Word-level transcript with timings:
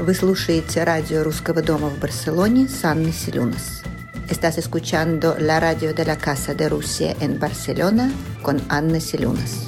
Вы 0.00 0.14
слушаете 0.14 0.84
радио 0.84 1.24
Русского 1.24 1.60
дома 1.60 1.88
в 1.88 1.98
Барселоне 1.98 2.68
с 2.68 2.84
Анной 2.84 3.10
Селюнас. 3.10 3.82
Estás 4.30 4.56
escuchando 4.56 5.36
la 5.40 5.58
radio 5.58 5.92
de 5.92 6.04
la 6.04 6.16
Casa 6.16 6.54
de 6.54 6.68
Rusia 6.68 7.16
en 7.20 7.40
Barcelona 7.40 8.08
con 8.44 8.60
Анна 8.68 9.00
Селюнас. 9.00 9.66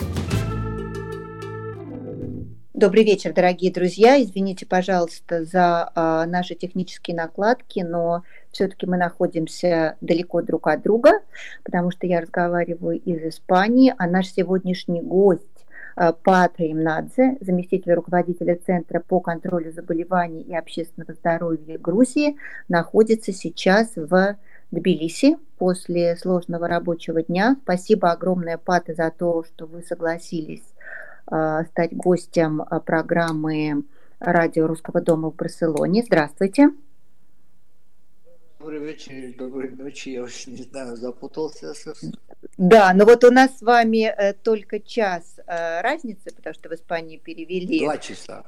Добрый 2.72 3.04
вечер, 3.04 3.34
дорогие 3.34 3.72
друзья. 3.72 4.22
Извините, 4.22 4.66
пожалуйста, 4.66 5.44
за 5.44 5.90
э, 5.94 6.24
наши 6.26 6.54
технические 6.54 7.16
накладки, 7.16 7.80
но 7.80 8.22
все-таки 8.52 8.86
мы 8.86 8.96
находимся 8.96 9.96
далеко 10.00 10.42
друг 10.42 10.68
от 10.68 10.80
друга, 10.80 11.20
потому 11.64 11.90
что 11.90 12.06
я 12.06 12.20
разговариваю 12.20 12.98
из 13.00 13.34
Испании, 13.34 13.92
а 13.98 14.06
наш 14.06 14.28
сегодняшний 14.28 15.02
гость 15.02 15.49
э, 16.00 16.12
Патра 16.24 16.70
Имнадзе, 16.70 17.36
заместитель 17.40 17.92
руководителя 17.92 18.56
Центра 18.56 19.00
по 19.00 19.20
контролю 19.20 19.70
заболеваний 19.72 20.42
и 20.42 20.56
общественного 20.56 21.12
здоровья 21.12 21.78
Грузии, 21.78 22.36
находится 22.68 23.32
сейчас 23.32 23.92
в 23.96 24.36
Тбилиси 24.70 25.36
после 25.58 26.16
сложного 26.16 26.68
рабочего 26.68 27.22
дня. 27.22 27.56
Спасибо 27.62 28.10
огромное, 28.12 28.56
Пата, 28.56 28.94
за 28.94 29.10
то, 29.10 29.44
что 29.44 29.66
вы 29.66 29.82
согласились 29.82 30.64
э, 31.30 31.62
стать 31.70 31.94
гостем 31.94 32.62
э, 32.62 32.80
программы 32.80 33.84
радио 34.20 34.66
Русского 34.66 35.00
дома 35.00 35.30
в 35.30 35.36
Барселоне. 35.36 36.02
Здравствуйте. 36.02 36.70
Добрый 38.70 38.86
вечер, 38.86 39.34
доброй 39.36 39.70
ночи, 39.70 40.10
я 40.10 40.22
уж 40.22 40.46
не 40.46 40.62
знаю, 40.62 40.96
запутался. 40.96 41.74
Да, 42.56 42.92
но 42.94 43.04
вот 43.04 43.24
у 43.24 43.32
нас 43.32 43.58
с 43.58 43.62
вами 43.62 44.04
э, 44.04 44.32
только 44.32 44.78
час 44.78 45.40
э, 45.44 45.80
разницы, 45.80 46.30
потому 46.32 46.54
что 46.54 46.68
в 46.68 46.74
Испании 46.74 47.16
перевели. 47.16 47.80
Два 47.80 47.98
часа. 47.98 48.44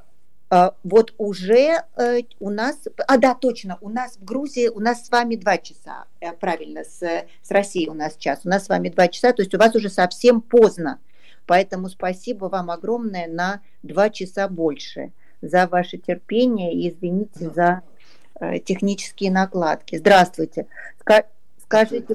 А, 0.48 0.76
вот 0.84 1.12
уже 1.18 1.82
э, 1.96 2.20
у 2.38 2.50
нас, 2.50 2.86
а 3.08 3.18
да, 3.18 3.34
точно, 3.34 3.78
у 3.80 3.88
нас 3.88 4.16
в 4.16 4.24
Грузии, 4.24 4.68
у 4.68 4.78
нас 4.78 5.04
с 5.04 5.10
вами 5.10 5.34
два 5.34 5.58
часа, 5.58 6.04
правильно, 6.38 6.84
с, 6.84 7.00
с 7.00 7.50
Россией 7.50 7.88
у 7.88 7.94
нас 7.94 8.16
час, 8.16 8.42
у 8.44 8.48
нас 8.48 8.66
с 8.66 8.68
вами 8.68 8.90
два 8.90 9.08
часа, 9.08 9.32
то 9.32 9.42
есть 9.42 9.52
у 9.52 9.58
вас 9.58 9.74
уже 9.74 9.88
совсем 9.88 10.40
поздно, 10.40 11.00
поэтому 11.46 11.88
спасибо 11.88 12.44
вам 12.44 12.70
огромное 12.70 13.26
на 13.26 13.60
два 13.82 14.08
часа 14.08 14.46
больше 14.46 15.10
за 15.40 15.66
ваше 15.66 15.98
терпение 15.98 16.72
и 16.72 16.90
извините 16.90 17.50
за 17.50 17.82
э, 17.82 17.91
технические 18.64 19.30
накладки. 19.30 19.96
Здравствуйте. 19.96 20.66
Скажите... 21.58 22.06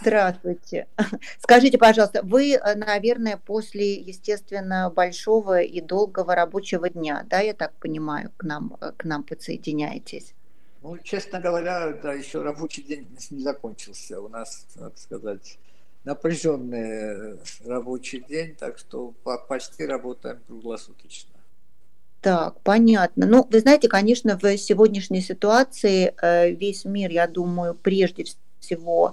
Здравствуйте. 0.00 0.86
Скажите, 1.40 1.78
пожалуйста, 1.78 2.22
вы, 2.22 2.52
э, 2.52 2.74
наверное, 2.74 3.36
после, 3.36 3.94
естественно, 3.94 4.90
большого 4.90 5.60
и 5.62 5.80
долгого 5.80 6.34
рабочего 6.34 6.88
дня, 6.90 7.24
да, 7.28 7.40
я 7.40 7.54
так 7.54 7.72
понимаю, 7.74 8.30
к 8.36 8.44
нам, 8.44 8.76
э, 8.80 8.92
к 8.96 9.04
нам 9.04 9.22
подсоединяетесь? 9.22 10.34
Ну, 10.82 10.98
честно 10.98 11.40
говоря, 11.40 11.92
да, 12.02 12.12
еще 12.12 12.42
рабочий 12.42 12.82
день 12.82 13.08
не 13.30 13.42
закончился. 13.42 14.20
У 14.20 14.28
нас, 14.28 14.66
так 14.74 14.98
сказать, 14.98 15.58
напряженный 16.04 17.34
э, 17.34 17.36
рабочий 17.64 18.20
день, 18.20 18.54
так 18.54 18.78
что 18.78 19.14
почти 19.48 19.86
работаем 19.86 20.40
круглосуточно. 20.46 21.35
Так, 22.26 22.60
понятно. 22.64 23.24
Ну, 23.24 23.46
вы 23.48 23.60
знаете, 23.60 23.86
конечно, 23.86 24.36
в 24.36 24.58
сегодняшней 24.58 25.20
ситуации 25.20 26.12
весь 26.56 26.84
мир, 26.84 27.12
я 27.12 27.28
думаю, 27.28 27.72
прежде 27.72 28.24
всего 28.58 29.12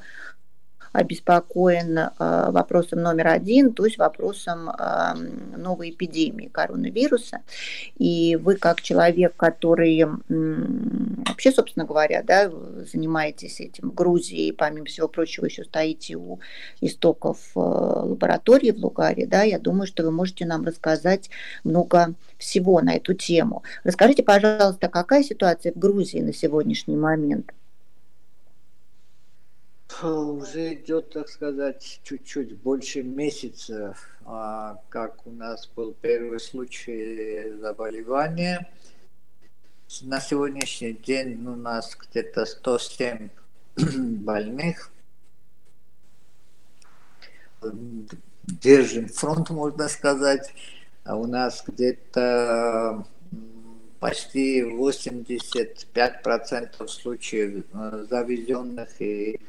обеспокоен 0.93 1.97
э, 1.97 2.09
вопросом 2.17 3.01
номер 3.01 3.27
один, 3.29 3.73
то 3.73 3.85
есть 3.85 3.97
вопросом 3.97 4.69
э, 4.69 5.13
новой 5.57 5.89
эпидемии 5.89 6.47
коронавируса. 6.47 7.41
И 7.97 8.37
вы 8.41 8.55
как 8.55 8.81
человек, 8.81 9.35
который 9.35 10.05
вообще, 11.27 11.51
собственно 11.51 11.85
говоря, 11.85 12.21
да, 12.23 12.49
занимаетесь 12.91 13.59
этим 13.59 13.89
в 13.89 13.95
Грузии, 13.95 14.47
и, 14.47 14.51
помимо 14.51 14.85
всего 14.85 15.07
прочего, 15.07 15.45
еще 15.45 15.63
стоите 15.63 16.15
у 16.15 16.39
истоков 16.79 17.39
э, 17.55 17.59
лаборатории 17.59 18.71
в 18.71 18.77
Лугаре, 18.77 19.25
да, 19.25 19.41
я 19.41 19.59
думаю, 19.59 19.87
что 19.87 20.03
вы 20.03 20.11
можете 20.11 20.45
нам 20.45 20.63
рассказать 20.63 21.29
много 21.63 22.13
всего 22.37 22.81
на 22.81 22.95
эту 22.95 23.15
тему. 23.15 23.63
Расскажите, 23.83 24.21
пожалуйста, 24.21 24.89
какая 24.89 25.23
ситуация 25.23 25.71
в 25.71 25.79
Грузии 25.79 26.19
на 26.19 26.33
сегодняшний 26.33 26.97
момент? 26.97 27.51
Уже 30.01 30.73
идет, 30.73 31.11
так 31.11 31.29
сказать, 31.29 32.01
чуть-чуть 32.03 32.57
больше 32.57 33.03
месяца, 33.03 33.95
а, 34.25 34.81
как 34.89 35.27
у 35.27 35.31
нас 35.31 35.69
был 35.75 35.93
первый 36.01 36.39
случай 36.39 37.53
заболевания. 37.59 38.71
На 40.01 40.19
сегодняшний 40.19 40.93
день 40.93 41.45
у 41.45 41.55
нас 41.55 41.95
где-то 41.95 42.45
107 42.45 43.29
больных. 44.23 44.89
Держим 48.43 49.07
фронт, 49.07 49.51
можно 49.51 49.87
сказать. 49.87 50.51
А 51.03 51.15
у 51.17 51.27
нас 51.27 51.63
где-то 51.65 53.05
почти 53.99 54.61
85% 54.61 56.87
случаев 56.87 57.65
э, 57.73 58.05
завезенных 58.09 59.01
и 59.01 59.39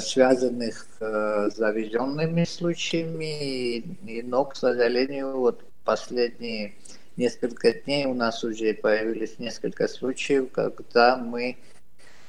связанных 0.00 0.86
э, 1.00 1.50
с 1.50 1.56
завезенными 1.56 2.44
случаями, 2.44 3.78
и, 3.78 4.22
но, 4.22 4.44
к 4.44 4.54
сожалению, 4.54 5.36
вот 5.36 5.64
последние 5.84 6.74
несколько 7.16 7.72
дней 7.72 8.06
у 8.06 8.14
нас 8.14 8.44
уже 8.44 8.72
появились 8.74 9.38
несколько 9.38 9.88
случаев, 9.88 10.52
когда 10.52 11.16
мы 11.16 11.56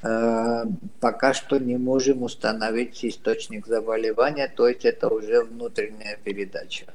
э, 0.02 0.64
пока 1.00 1.34
что 1.34 1.60
не 1.60 1.78
можем 1.78 2.24
установить 2.24 3.06
источник 3.06 3.68
заболевания, 3.68 4.48
то 4.48 4.68
есть 4.68 4.86
это 4.86 5.08
уже 5.08 5.44
внутренняя 5.44 6.18
передача. 6.24 6.86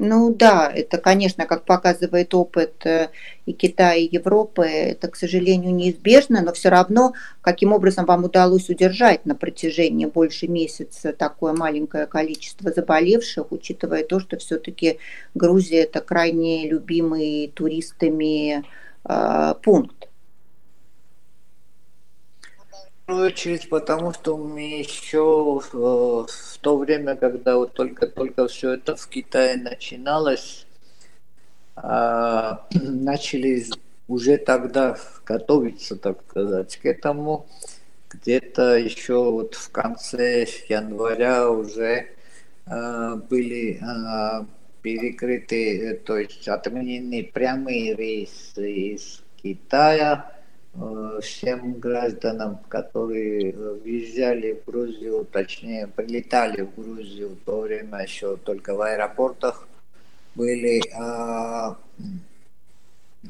Ну 0.00 0.32
да, 0.32 0.70
это, 0.72 0.96
конечно, 0.98 1.44
как 1.44 1.64
показывает 1.64 2.32
опыт 2.32 2.86
э, 2.86 3.08
и 3.46 3.52
Китая, 3.52 3.96
и 3.96 4.08
Европы, 4.08 4.62
это, 4.62 5.08
к 5.08 5.16
сожалению, 5.16 5.74
неизбежно, 5.74 6.40
но 6.40 6.52
все 6.52 6.68
равно, 6.68 7.14
каким 7.40 7.72
образом 7.72 8.06
вам 8.06 8.22
удалось 8.22 8.68
удержать 8.70 9.26
на 9.26 9.34
протяжении 9.34 10.06
больше 10.06 10.46
месяца 10.46 11.12
такое 11.12 11.52
маленькое 11.52 12.06
количество 12.06 12.70
заболевших, 12.70 13.50
учитывая 13.50 14.04
то, 14.04 14.20
что 14.20 14.36
все-таки 14.36 14.98
Грузия 15.34 15.82
это 15.82 16.00
крайне 16.00 16.68
любимый 16.68 17.50
туристами 17.52 18.62
э, 19.04 19.54
пункт. 19.64 20.07
Первую 23.08 23.28
очередь 23.28 23.70
потому, 23.70 24.12
что 24.12 24.36
мы 24.36 24.80
еще 24.80 25.62
э, 25.72 25.76
в 25.76 26.58
то 26.60 26.76
время, 26.76 27.16
когда 27.16 27.56
вот 27.56 27.72
только-только 27.72 28.46
все 28.48 28.74
это 28.74 28.96
в 28.96 29.08
Китае 29.08 29.56
начиналось, 29.56 30.66
а, 31.74 32.66
начали 32.74 33.64
уже 34.08 34.36
тогда 34.36 34.98
готовиться, 35.24 35.96
так 35.96 36.18
сказать, 36.28 36.76
к 36.76 36.84
этому. 36.84 37.46
Где-то 38.10 38.76
еще 38.76 39.30
вот 39.30 39.54
в 39.54 39.70
конце 39.70 40.46
января 40.68 41.50
уже 41.50 42.08
а, 42.66 43.16
были 43.16 43.80
а, 43.82 44.44
перекрыты, 44.82 45.92
э, 45.92 45.94
то 45.96 46.18
есть 46.18 46.46
отменены 46.46 47.24
прямые 47.32 47.94
рейсы 47.94 48.70
из 48.70 49.22
Китая, 49.42 50.30
Э, 50.30 50.37
всем 51.20 51.74
гражданам, 51.74 52.58
которые 52.68 53.52
въезжали 53.52 54.52
в 54.52 54.70
Грузию, 54.70 55.26
точнее 55.30 55.88
прилетали 55.88 56.62
в 56.62 56.74
Грузию 56.74 57.30
в 57.30 57.44
то 57.44 57.60
время 57.60 58.02
еще 58.02 58.36
только 58.36 58.74
в 58.74 58.80
аэропортах, 58.82 59.66
были 60.34 60.80
а, 60.94 61.76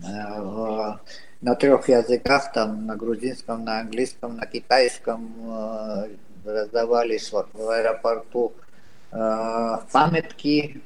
а, 0.05 1.01
на 1.41 1.55
трех 1.55 1.89
языках, 1.89 2.53
там 2.53 2.87
на 2.87 2.97
грузинском, 2.97 3.65
на 3.65 3.81
английском, 3.81 4.37
на 4.37 4.47
китайском 4.47 5.33
а, 5.49 6.07
раздавались 6.45 7.33
в 7.33 7.71
аэропорту 7.71 8.53
а, 9.11 9.85
памятки, 9.91 10.83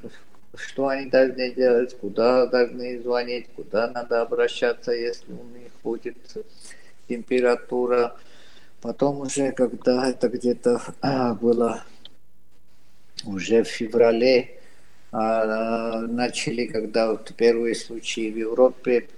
что 0.55 0.89
они 0.89 1.09
должны 1.11 1.51
делать, 1.53 1.97
куда 1.99 2.47
должны 2.47 3.01
звонить, 3.01 3.47
куда 3.57 3.89
надо 3.89 4.23
обращаться, 4.23 4.93
если 4.93 5.33
у 5.33 5.45
них 5.59 5.73
будет 5.83 6.17
температура. 7.09 8.17
Потом 8.81 9.21
уже, 9.21 9.53
когда 9.53 10.09
это 10.11 10.29
где-то 10.29 10.83
а, 11.01 11.35
было 11.35 11.85
уже 13.25 13.63
в 13.63 13.69
феврале, 13.69 14.59
а, 15.13 16.01
начали, 16.01 16.67
когда 16.67 17.11
вот 17.11 17.33
первые 17.37 17.75
случаи 17.75 18.31
в 18.31 18.37
Европе, 18.37 19.09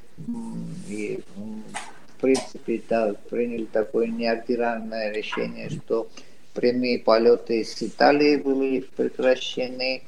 и 0.89 1.21
в 1.37 2.21
принципе 2.21 2.81
да, 2.89 3.15
приняли 3.31 3.65
такое 3.65 4.07
неординарное 4.07 5.13
решение, 5.13 5.71
что 5.71 6.09
прямые 6.53 6.99
полеты 6.99 7.61
из 7.61 7.83
Италии 7.83 8.37
были 8.37 8.81
прекращены, 8.81 10.03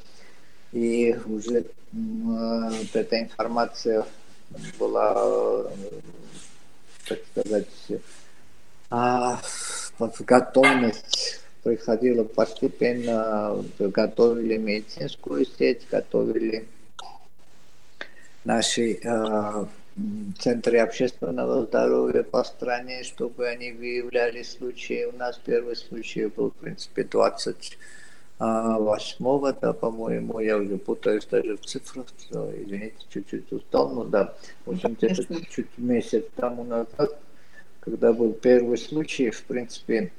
и 0.72 1.16
уже 1.26 1.64
вот 1.92 2.94
эта 2.94 3.20
информация 3.20 4.04
была, 4.78 5.70
так 7.08 7.18
сказать, 7.32 7.68
а, 8.90 9.40
готовность 10.20 11.40
приходила 11.62 12.22
постепенно, 12.22 13.64
готовили 13.78 14.56
медицинскую 14.56 15.44
сеть, 15.46 15.82
готовили 15.90 16.68
наши 18.44 19.00
э, 19.02 19.66
центры 20.38 20.78
общественного 20.78 21.64
здоровья 21.64 22.22
по 22.22 22.44
стране, 22.44 23.02
чтобы 23.02 23.48
они 23.48 23.72
выявляли 23.72 24.42
случаи. 24.42 25.04
У 25.06 25.16
нас 25.16 25.40
первый 25.44 25.74
случай 25.74 26.26
был, 26.26 26.50
в 26.50 26.54
принципе, 26.54 27.02
20 27.02 27.78
восьмого, 28.38 29.52
да, 29.54 29.72
по-моему, 29.72 30.40
я 30.40 30.58
уже 30.58 30.76
путаюсь 30.76 31.24
даже 31.26 31.56
в 31.56 31.60
цифрах, 31.64 32.06
извините, 32.30 32.96
чуть-чуть 33.08 33.50
устал, 33.50 33.88
но 33.90 34.04
да, 34.04 34.34
в 34.66 34.72
общем, 34.72 34.94
где-то 34.94 35.24
чуть 35.50 35.78
месяц 35.78 36.24
тому 36.34 36.64
назад, 36.64 37.18
когда 37.80 38.12
был 38.12 38.32
первый 38.32 38.76
случай, 38.76 39.30
в 39.30 39.42
принципе, 39.44 40.12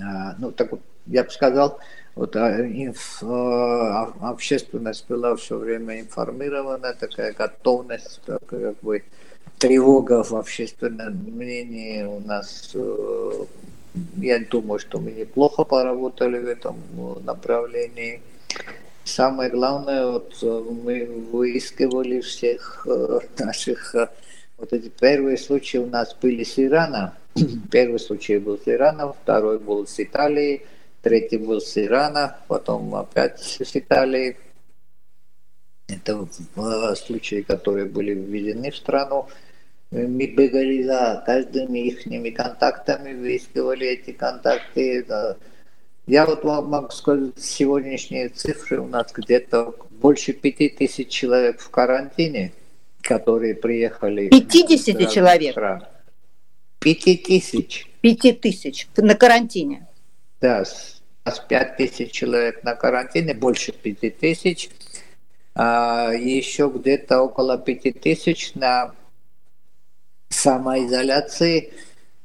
а, 0.00 0.34
ну, 0.38 0.52
так 0.52 0.70
вот, 0.72 0.80
я 1.06 1.24
бы 1.24 1.30
сказал, 1.30 1.78
вот 2.14 2.36
а, 2.36 2.60
инф, 2.60 3.22
а, 3.22 4.12
общественность 4.20 5.06
была 5.08 5.36
все 5.36 5.56
время 5.56 6.00
информирована, 6.00 6.94
такая 6.94 7.32
готовность, 7.32 8.20
так, 8.24 8.44
как 8.46 8.78
бы 8.80 9.02
тревога 9.58 10.22
в 10.22 10.32
общественном 10.34 11.14
мнении 11.14 12.02
у 12.02 12.20
нас 12.20 12.72
э, 12.74 13.44
я 14.16 14.40
думаю, 14.40 14.78
что 14.78 14.98
мы 14.98 15.12
неплохо 15.12 15.64
поработали 15.64 16.38
в 16.38 16.46
этом 16.46 16.76
направлении. 17.24 18.22
Самое 19.04 19.50
главное, 19.50 20.06
вот 20.06 20.42
мы 20.42 21.04
выискивали 21.04 22.20
всех 22.20 22.86
э, 22.88 23.20
наших, 23.38 23.94
э, 23.94 24.08
вот 24.56 24.72
эти 24.72 24.88
первые 24.88 25.36
случаи 25.36 25.78
у 25.78 25.86
нас 25.86 26.16
были 26.20 26.42
с 26.42 26.58
Ирана. 26.58 27.14
Первый 27.70 28.00
случай 28.00 28.38
был 28.38 28.58
с 28.58 28.66
Ирана, 28.66 29.12
второй 29.12 29.58
был 29.58 29.86
с 29.86 30.00
Италии, 30.00 30.62
третий 31.02 31.36
был 31.36 31.60
с 31.60 31.76
Ирана, 31.76 32.38
потом 32.48 32.94
опять 32.94 33.40
с 33.40 33.76
Италии. 33.76 34.38
Это 35.86 36.26
э, 36.56 36.94
случаи, 36.96 37.42
которые 37.42 37.84
были 37.84 38.14
введены 38.14 38.70
в 38.70 38.76
страну 38.76 39.28
мы 39.94 40.26
бегали 40.26 40.82
за 40.82 41.22
каждыми 41.24 41.78
их 41.78 42.34
контактами, 42.34 43.14
выискивали 43.14 43.86
эти 43.86 44.10
контакты. 44.10 45.04
Да. 45.04 45.36
Я 46.06 46.26
вот 46.26 46.42
вам 46.44 46.68
могу 46.68 46.90
сказать, 46.90 47.38
сегодняшние 47.38 48.28
цифры 48.28 48.80
у 48.80 48.86
нас 48.86 49.12
где-то 49.12 49.74
больше 49.90 50.32
пяти 50.32 50.68
тысяч 50.68 51.08
человек 51.08 51.60
в 51.60 51.70
карантине, 51.70 52.52
которые 53.02 53.54
приехали. 53.54 54.28
50 54.28 55.10
человек? 55.10 55.56
Пяти 56.80 57.16
тысяч. 57.16 57.86
Пяти 58.00 58.32
тысяч 58.32 58.88
на 58.96 59.14
карантине? 59.14 59.86
Да, 60.40 60.64
с 60.64 61.00
пять 61.48 61.76
тысяч 61.76 62.10
человек 62.10 62.64
на 62.64 62.74
карантине, 62.74 63.32
больше 63.32 63.72
пяти 63.72 64.10
тысяч. 64.10 64.70
А 65.54 66.10
еще 66.12 66.70
где-то 66.74 67.22
около 67.22 67.56
пяти 67.58 67.92
тысяч 67.92 68.54
на 68.54 68.92
самоизоляции. 70.34 71.72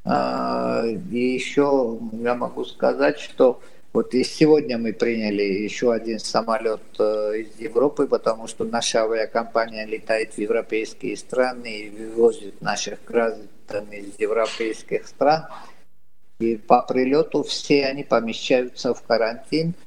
А, 0.05 0.83
и 0.85 1.19
еще 1.19 1.99
я 2.13 2.35
могу 2.35 2.65
сказать, 2.65 3.19
что 3.19 3.61
вот 3.93 4.13
и 4.13 4.23
сегодня 4.23 4.77
мы 4.77 4.93
приняли 4.93 5.43
еще 5.43 5.91
один 5.91 6.19
самолет 6.19 6.81
э, 6.99 7.39
из 7.39 7.59
Европы, 7.59 8.07
потому 8.07 8.47
что 8.47 8.63
наша 8.63 9.03
авиакомпания 9.03 9.85
летает 9.85 10.33
в 10.33 10.37
европейские 10.37 11.17
страны 11.17 11.79
и 11.79 11.89
вывозит 11.89 12.61
наших 12.61 13.03
граждан 13.05 13.91
из 13.91 14.19
европейских 14.19 15.07
стран. 15.07 15.45
И 16.39 16.55
по 16.55 16.81
прилету 16.83 17.43
все 17.43 17.85
они 17.85 18.03
помещаются 18.03 18.93
в 18.93 19.01
карантин– 19.01 19.73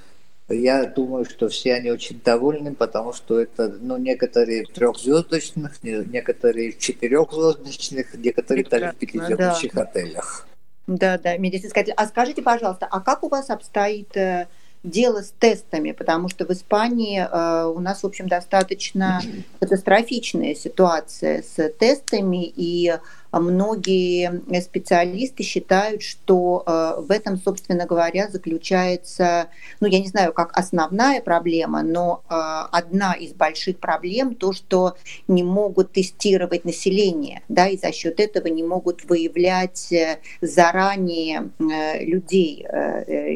я 0.55 0.85
думаю, 0.87 1.25
что 1.25 1.49
все 1.49 1.75
они 1.75 1.91
очень 1.91 2.21
довольны, 2.25 2.75
потому 2.75 3.13
что 3.13 3.41
это, 3.41 3.69
ну, 3.81 3.97
некоторые 3.97 4.65
трехзвездочных, 4.65 5.83
некоторые 5.83 6.73
четырехзвездочных, 6.73 8.15
некоторые 8.15 8.65
даже 8.65 8.93
в 8.93 8.97
пятизвездочных 8.97 9.75
да. 9.75 9.83
отелях. 9.83 10.47
Да, 10.87 11.19
да, 11.19 11.37
медицинская. 11.37 11.87
А 11.97 12.07
скажите, 12.07 12.43
пожалуйста, 12.43 12.89
а 12.91 13.01
как 13.01 13.23
у 13.23 13.29
вас 13.29 13.51
обстоит 13.51 14.17
э, 14.17 14.49
дело 14.83 15.23
с 15.23 15.33
тестами, 15.39 15.93
потому 15.93 16.29
что 16.29 16.45
в 16.45 16.51
Испании 16.51 17.21
э, 17.21 17.67
у 17.67 17.79
нас, 17.79 18.03
в 18.03 18.07
общем, 18.07 18.29
достаточно 18.29 19.21
катастрофичная 19.61 20.55
ситуация 20.55 21.43
с 21.43 21.69
тестами, 21.79 22.45
и 22.45 22.99
многие 23.41 24.43
специалисты 24.61 25.43
считают, 25.43 26.03
что 26.03 26.63
э, 26.67 27.01
в 27.01 27.11
этом, 27.11 27.39
собственно 27.39 27.87
говоря, 27.87 28.29
заключается, 28.29 29.49
ну, 29.81 29.87
я 29.87 30.01
не 30.01 30.09
знаю, 30.09 30.33
как 30.33 30.57
основная 30.57 31.21
проблема, 31.23 31.83
но 31.83 32.23
э, 32.29 32.35
одна 32.71 33.15
из 33.15 33.33
больших 33.33 33.79
проблем 33.79 34.35
то, 34.35 34.53
что 34.53 34.97
не 35.29 35.43
могут 35.43 35.93
тестировать 35.93 36.65
население, 36.65 37.43
да, 37.49 37.69
и 37.69 37.79
за 37.79 37.93
счет 37.93 38.21
этого 38.21 38.49
не 38.49 38.63
могут 38.63 39.05
выявлять 39.05 39.93
э, 39.93 40.19
заранее 40.41 41.51
людей 41.59 42.67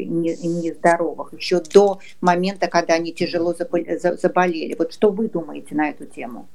нездоровых, 0.07 1.33
еще 1.33 1.59
до 1.59 1.99
момента, 2.21 2.67
когда 2.67 2.95
они 2.95 3.11
тяжело 3.13 3.53
заболели. 3.53 4.75
Вот 4.77 4.93
что 4.93 5.11
вы 5.11 5.29
думаете 5.29 5.75
на 5.75 5.89
эту 5.89 6.05
тему? 6.05 6.47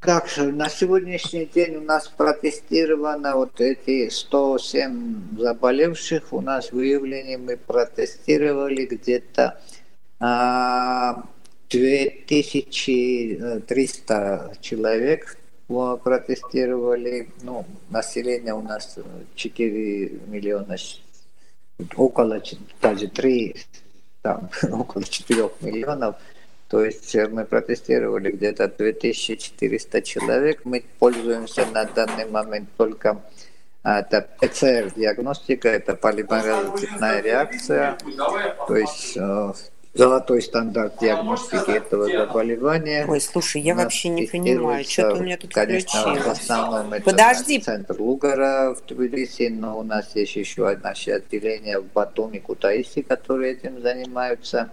Как 0.00 0.28
же, 0.28 0.52
на 0.52 0.68
сегодняшний 0.68 1.46
день 1.46 1.76
у 1.76 1.80
нас 1.80 2.08
протестировано 2.08 3.36
вот 3.36 3.60
эти 3.60 4.08
107 4.08 5.38
заболевших, 5.38 6.32
у 6.32 6.40
нас 6.40 6.70
выявление 6.70 7.38
мы 7.38 7.56
протестировали 7.56 8.86
где-то 8.86 9.60
а, 10.20 11.24
2300 11.68 14.52
человек 14.60 15.36
протестировали, 15.66 17.28
ну, 17.42 17.66
население 17.90 18.54
у 18.54 18.62
нас 18.62 18.98
4 19.34 20.08
миллиона, 20.26 20.76
около, 21.96 22.40
даже 22.80 23.08
3, 23.08 23.56
там, 24.22 24.48
около 24.70 25.04
4 25.04 25.50
миллионов, 25.60 26.16
то 26.68 26.84
есть 26.84 27.14
э, 27.14 27.28
мы 27.28 27.44
протестировали 27.44 28.32
где-то 28.32 28.68
2400 28.68 30.02
человек. 30.02 30.60
Мы 30.64 30.84
пользуемся 30.98 31.64
на 31.66 31.84
данный 31.84 32.26
момент 32.26 32.68
только 32.76 33.22
а, 33.82 34.00
это 34.00 34.26
ПЦР-диагностика, 34.40 35.68
это 35.68 35.94
полимерозная 35.94 37.20
реакция, 37.20 37.96
то 38.66 38.76
есть 38.76 39.16
э, 39.16 39.52
золотой 39.94 40.42
стандарт 40.42 40.98
диагностики 41.00 41.70
этого 41.70 42.08
заболевания. 42.08 43.06
Ой, 43.08 43.20
слушай, 43.20 43.60
я 43.60 43.76
вообще 43.76 44.08
не 44.08 44.26
понимаю, 44.26 44.84
что 44.84 45.12
у 45.12 45.22
меня 45.22 45.36
тут 45.36 45.54
Конечно, 45.54 46.00
включилось. 46.00 46.24
в 46.24 46.42
основном 46.42 46.92
это 46.94 47.04
Подожди. 47.04 47.60
центр 47.60 47.94
Лугара 48.00 48.74
в 48.74 48.84
Тбилиси, 48.86 49.48
но 49.48 49.78
у 49.78 49.82
нас 49.84 50.16
есть 50.16 50.34
еще 50.34 50.68
одно 50.68 50.90
отделение 50.90 51.78
в 51.78 51.86
Батуми, 51.92 52.38
Кутаиси, 52.38 53.02
которые 53.02 53.52
этим 53.52 53.80
занимаются. 53.80 54.70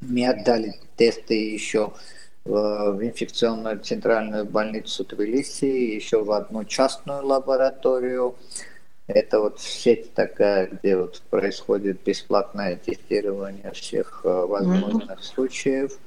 Мы 0.00 0.26
отдали 0.26 0.74
тесты 0.96 1.34
еще 1.34 1.92
в 2.44 2.98
инфекционную 3.02 3.80
центральную 3.80 4.46
больницу 4.46 5.04
Тбилиси, 5.04 5.64
еще 5.64 6.24
в 6.24 6.32
одну 6.32 6.64
частную 6.64 7.24
лабораторию. 7.24 8.34
Это 9.06 9.40
вот 9.40 9.60
сеть 9.60 10.14
такая, 10.14 10.68
где 10.68 10.96
вот 10.96 11.20
происходит 11.30 12.02
бесплатное 12.04 12.76
тестирование 12.76 13.72
всех 13.72 14.22
э, 14.24 14.28
возможных 14.28 15.18
mm-hmm. 15.18 15.22
случаев. 15.22 15.98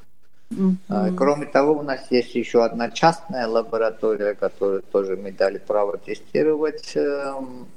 Mm-hmm. 0.51 1.15
Кроме 1.15 1.45
того, 1.47 1.73
у 1.79 1.81
нас 1.81 2.09
есть 2.11 2.33
еще 2.35 2.63
одна 2.63 2.89
частная 2.91 3.47
лаборатория, 3.47 4.35
которую 4.35 4.83
тоже 4.83 5.17
мы 5.17 5.31
дали 5.31 5.57
право 5.57 5.97
тестировать. 5.97 6.93
Эм, 6.95 7.67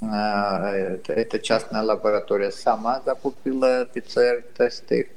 а, 0.00 0.72
эта 0.72 1.38
частная 1.38 1.82
лаборатория 1.82 2.50
сама 2.50 3.00
закупила 3.04 3.86
ПЦР-тесты 3.92 5.10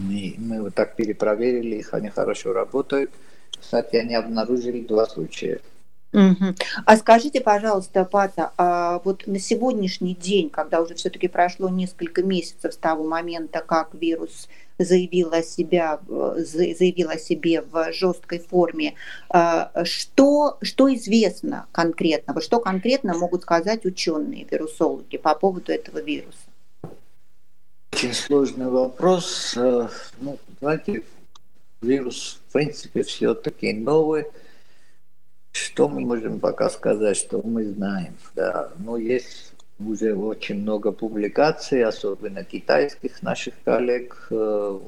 мы, 0.00 0.34
мы 0.38 0.62
вот 0.62 0.74
так 0.74 0.96
перепроверили 0.96 1.76
их, 1.76 1.94
они 1.94 2.08
хорошо 2.08 2.52
работают. 2.52 3.10
Кстати, 3.58 3.96
они 3.96 4.14
обнаружили 4.14 4.80
два 4.80 5.06
случая. 5.06 5.60
Угу. 6.12 6.54
А 6.86 6.96
скажите, 6.96 7.40
пожалуйста, 7.40 8.04
Пата, 8.04 8.52
а 8.56 9.00
вот 9.04 9.28
на 9.28 9.38
сегодняшний 9.38 10.14
день, 10.16 10.50
когда 10.50 10.80
уже 10.80 10.94
все-таки 10.94 11.28
прошло 11.28 11.68
несколько 11.68 12.24
месяцев 12.24 12.72
с 12.72 12.76
того 12.76 13.04
момента, 13.04 13.62
как 13.64 13.94
вирус 13.94 14.48
заявил 14.78 15.32
о, 15.32 15.42
себя, 15.42 16.00
заявил 16.08 17.10
о 17.10 17.18
себе 17.18 17.62
в 17.62 17.92
жесткой 17.92 18.40
форме, 18.40 18.94
а, 19.28 19.70
что, 19.84 20.58
что 20.62 20.92
известно 20.92 21.66
конкретно, 21.70 22.40
что 22.40 22.58
конкретно 22.58 23.16
могут 23.16 23.42
сказать 23.42 23.84
ученые, 23.84 24.46
вирусологи 24.50 25.16
по 25.16 25.34
поводу 25.36 25.70
этого 25.70 26.00
вируса? 26.02 26.49
Очень 27.92 28.14
сложный 28.14 28.68
вопрос. 28.68 29.54
Э, 29.56 29.88
ну, 30.20 30.38
знаете, 30.60 31.02
вирус, 31.82 32.40
в 32.48 32.52
принципе, 32.52 33.02
все-таки 33.02 33.72
новый. 33.72 34.26
Что 35.52 35.88
мы 35.88 36.00
можем 36.00 36.38
пока 36.38 36.70
сказать, 36.70 37.16
что 37.16 37.42
мы 37.42 37.64
знаем? 37.64 38.14
Да, 38.34 38.70
ну, 38.78 38.96
есть 38.96 39.52
уже 39.80 40.14
очень 40.14 40.62
много 40.62 40.92
публикаций, 40.92 41.84
особенно 41.84 42.44
китайских 42.44 43.22
наших 43.22 43.54
коллег. 43.64 44.28
Э, 44.30 44.78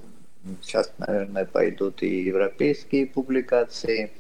сейчас, 0.62 0.92
наверное, 0.98 1.44
пойдут 1.44 2.02
и 2.02 2.22
европейские 2.22 3.06
публикации. 3.06 4.12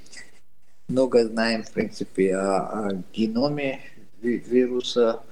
Много 0.88 1.24
знаем, 1.24 1.62
в 1.62 1.70
принципе, 1.70 2.36
о, 2.36 2.88
о 2.88 3.02
геноме 3.12 3.80
вируса. 4.20 5.22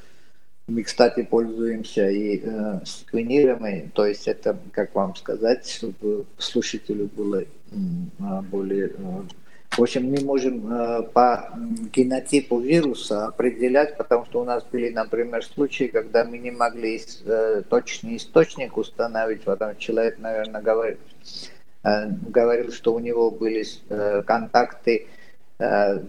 Мы, 0.71 0.85
кстати, 0.85 1.23
пользуемся 1.23 2.09
и 2.09 2.41
э, 2.43 2.81
секвенированием, 2.85 3.91
то 3.91 4.07
есть 4.07 4.29
это, 4.29 4.57
как 4.73 4.95
вам 4.95 5.17
сказать, 5.17 5.69
чтобы 5.69 6.27
слушателю 6.39 7.11
было 7.17 7.43
э, 7.43 7.47
более 8.51 8.89
э, 8.89 9.23
в 9.71 9.83
общем, 9.83 10.11
мы 10.11 10.21
можем 10.25 10.73
э, 10.73 11.03
по 11.03 11.49
генотипу 11.93 12.59
вируса 12.59 13.27
определять, 13.27 13.97
потому 13.97 14.27
что 14.27 14.41
у 14.41 14.45
нас 14.45 14.65
были, 14.65 14.91
например, 14.91 15.45
случаи, 15.45 15.85
когда 15.85 16.25
мы 16.25 16.39
не 16.39 16.51
могли 16.51 17.01
э, 17.25 17.63
точный 17.69 18.17
источник 18.17 18.77
установить, 18.77 19.43
потому 19.43 19.73
что 19.73 19.81
человек, 19.81 20.19
наверное, 20.19 20.61
говорит, 20.61 20.99
э, 21.85 22.09
говорил, 22.09 22.73
что 22.73 22.95
у 22.95 22.99
него 22.99 23.31
были 23.31 23.65
контакты, 24.27 25.07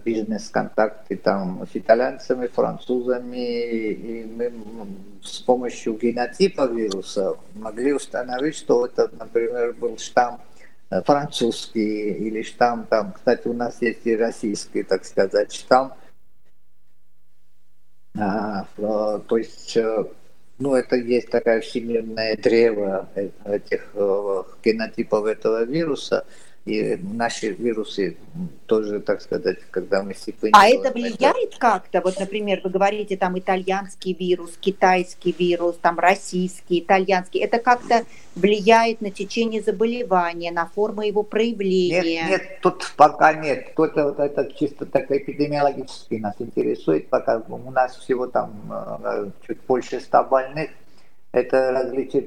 бизнес-контакты 0.04 1.16
там 1.16 1.66
с 1.70 1.76
итальянцами, 1.76 2.46
французами, 2.46 3.70
и 3.92 4.24
мы 4.24 4.52
с 5.22 5.40
помощью 5.40 5.94
генотипа 5.94 6.66
вируса 6.66 7.36
могли 7.54 7.92
установить, 7.92 8.56
что 8.56 8.86
это, 8.86 9.10
например, 9.18 9.74
был 9.74 9.98
штамм 9.98 10.40
Э, 10.92 11.00
французский 11.02 12.10
или 12.26 12.42
штамм 12.42 12.84
там, 12.84 13.12
кстати, 13.12 13.48
у 13.48 13.54
нас 13.54 13.80
есть 13.80 14.06
и 14.06 14.14
российский, 14.14 14.82
так 14.82 15.06
сказать, 15.06 15.50
штамм. 15.50 15.94
А, 18.14 18.66
то 18.76 19.38
есть, 19.38 19.74
э, 19.74 20.04
ну, 20.58 20.74
это 20.74 20.96
есть 20.96 21.30
такая 21.30 21.62
всемирное 21.62 22.36
древо 22.36 23.08
э, 23.14 23.30
этих 23.46 23.88
генотипов 24.62 25.24
этого 25.24 25.64
вируса, 25.64 26.26
и 26.64 26.96
наши 27.02 27.50
вирусы 27.50 28.16
тоже, 28.66 29.00
так 29.00 29.20
сказать, 29.20 29.58
когда 29.72 30.02
мы 30.02 30.14
секвенируем... 30.14 30.54
А 30.54 30.68
это 30.68 30.92
влияет 30.92 31.56
как-то? 31.58 32.00
Вот, 32.00 32.20
например, 32.20 32.60
вы 32.62 32.70
говорите 32.70 33.16
там 33.16 33.36
итальянский 33.36 34.12
вирус, 34.14 34.56
китайский 34.60 35.34
вирус, 35.36 35.76
там 35.82 35.98
российский, 35.98 36.78
итальянский. 36.78 37.40
Это 37.40 37.58
как-то 37.58 38.04
влияет 38.36 39.00
на 39.00 39.10
течение 39.10 39.60
заболевания, 39.60 40.52
на 40.52 40.66
форму 40.66 41.02
его 41.02 41.24
проявления? 41.24 42.02
Нет, 42.02 42.28
нет, 42.28 42.60
тут 42.62 42.92
пока 42.96 43.32
нет. 43.34 43.74
Тут 43.74 43.96
вот 43.96 44.20
это 44.20 44.52
чисто 44.52 44.86
так 44.86 45.10
эпидемиологически 45.10 46.14
нас 46.14 46.36
интересует, 46.38 47.08
пока 47.08 47.42
у 47.48 47.70
нас 47.72 47.96
всего 47.96 48.28
там 48.28 48.52
э, 49.04 49.30
чуть 49.46 49.58
больше 49.66 50.00
ста 50.00 50.22
больных. 50.22 50.70
Это 51.32 51.72
различие 51.72 52.22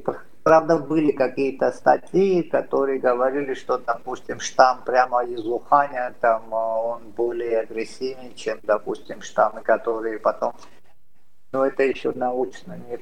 Правда, 0.46 0.78
были 0.78 1.12
какие-то 1.12 1.72
статьи, 1.72 2.44
которые 2.44 3.00
говорили, 3.00 3.56
что, 3.56 3.80
допустим, 3.80 4.40
штамм 4.40 4.84
прямо 4.86 5.26
из 5.26 5.44
Уханя, 5.44 6.14
там 6.22 6.54
э, 6.54 6.56
он 6.56 7.10
более 7.18 7.62
агрессивен, 7.62 8.32
чем, 8.36 8.60
допустим, 8.62 9.24
штаммы, 9.24 9.62
которые 9.62 10.20
потом... 10.20 10.54
Но 11.52 11.66
это 11.66 11.82
еще 11.82 12.12
научно 12.12 12.78
не 12.88 13.00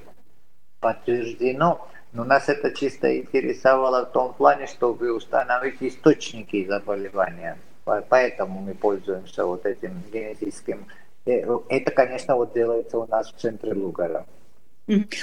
подтверждено. 0.80 1.86
Но 2.14 2.24
нас 2.24 2.48
это 2.48 2.72
чисто 2.72 3.20
интересовало 3.20 4.06
в 4.06 4.14
том 4.14 4.34
плане, 4.34 4.66
чтобы 4.66 5.12
установить 5.12 5.82
источники 5.82 6.66
заболевания. 6.66 7.58
Поэтому 7.84 8.62
мы 8.62 8.74
пользуемся 8.74 9.46
вот 9.46 9.66
этим 9.66 10.02
генетическим. 10.14 10.88
Э, 11.26 11.44
это, 11.68 11.92
конечно, 11.92 12.38
вот 12.38 12.54
делается 12.54 13.00
у 13.00 13.06
нас 13.06 13.34
в 13.34 13.36
центре 13.36 13.74
Лугара. 13.74 14.26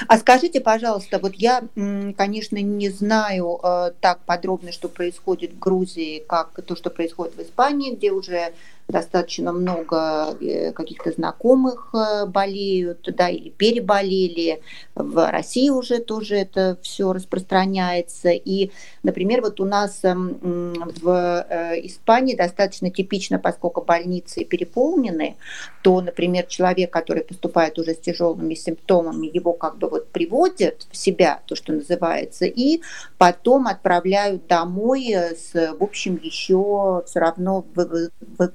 А 0.09 0.17
скажите, 0.19 0.61
пожалуйста, 0.61 1.19
вот 1.19 1.35
я, 1.35 1.63
конечно, 1.75 2.57
не 2.57 2.89
знаю 2.89 3.61
э, 3.63 3.93
так 4.01 4.21
подробно, 4.21 4.73
что 4.73 4.89
происходит 4.89 5.53
в 5.53 5.59
Грузии, 5.59 6.25
как 6.27 6.63
то, 6.65 6.75
что 6.77 6.89
происходит 6.89 7.37
в 7.37 7.43
Испании, 7.43 7.95
где 7.95 8.11
уже 8.11 8.55
достаточно 8.91 9.53
много 9.53 10.37
э, 10.41 10.73
каких-то 10.73 11.13
знакомых 11.13 11.91
э, 11.95 12.27
болеют, 12.27 13.09
да, 13.17 13.29
или 13.29 13.51
переболели. 13.51 14.61
В 14.95 15.31
России 15.31 15.71
уже 15.71 15.99
тоже 15.99 16.37
это 16.37 16.77
все 16.83 17.13
распространяется. 17.13 18.31
И, 18.31 18.71
например, 19.03 19.41
вот 19.43 19.61
у 19.61 19.65
нас 19.65 20.01
эм, 20.05 20.75
в 21.01 21.47
э, 21.49 21.87
Испании 21.87 22.35
достаточно 22.35 22.91
типично, 22.91 23.39
поскольку 23.39 23.83
больницы 23.83 24.45
переполнены, 24.45 25.37
то, 25.83 26.01
например, 26.01 26.47
человек, 26.47 26.91
который 26.91 27.25
поступает 27.25 27.79
уже 27.79 27.95
с 27.95 27.99
тяжелыми 27.99 28.55
симптомами, 28.55 29.31
его 29.33 29.53
как 29.53 29.79
бы 29.79 29.89
вот 29.89 30.09
приводят 30.11 30.87
в 30.91 30.97
себя, 30.97 31.41
то, 31.47 31.55
что 31.55 31.73
называется, 31.73 32.45
и 32.45 32.81
потом 33.19 33.67
отправляют 33.67 34.47
домой 34.47 35.15
с, 35.15 35.53
в 35.55 35.83
общем, 35.83 36.21
еще 36.23 37.03
все 37.07 37.21
равно 37.21 37.65
в, 37.75 37.85
в, 37.85 38.11
в, 38.39 38.49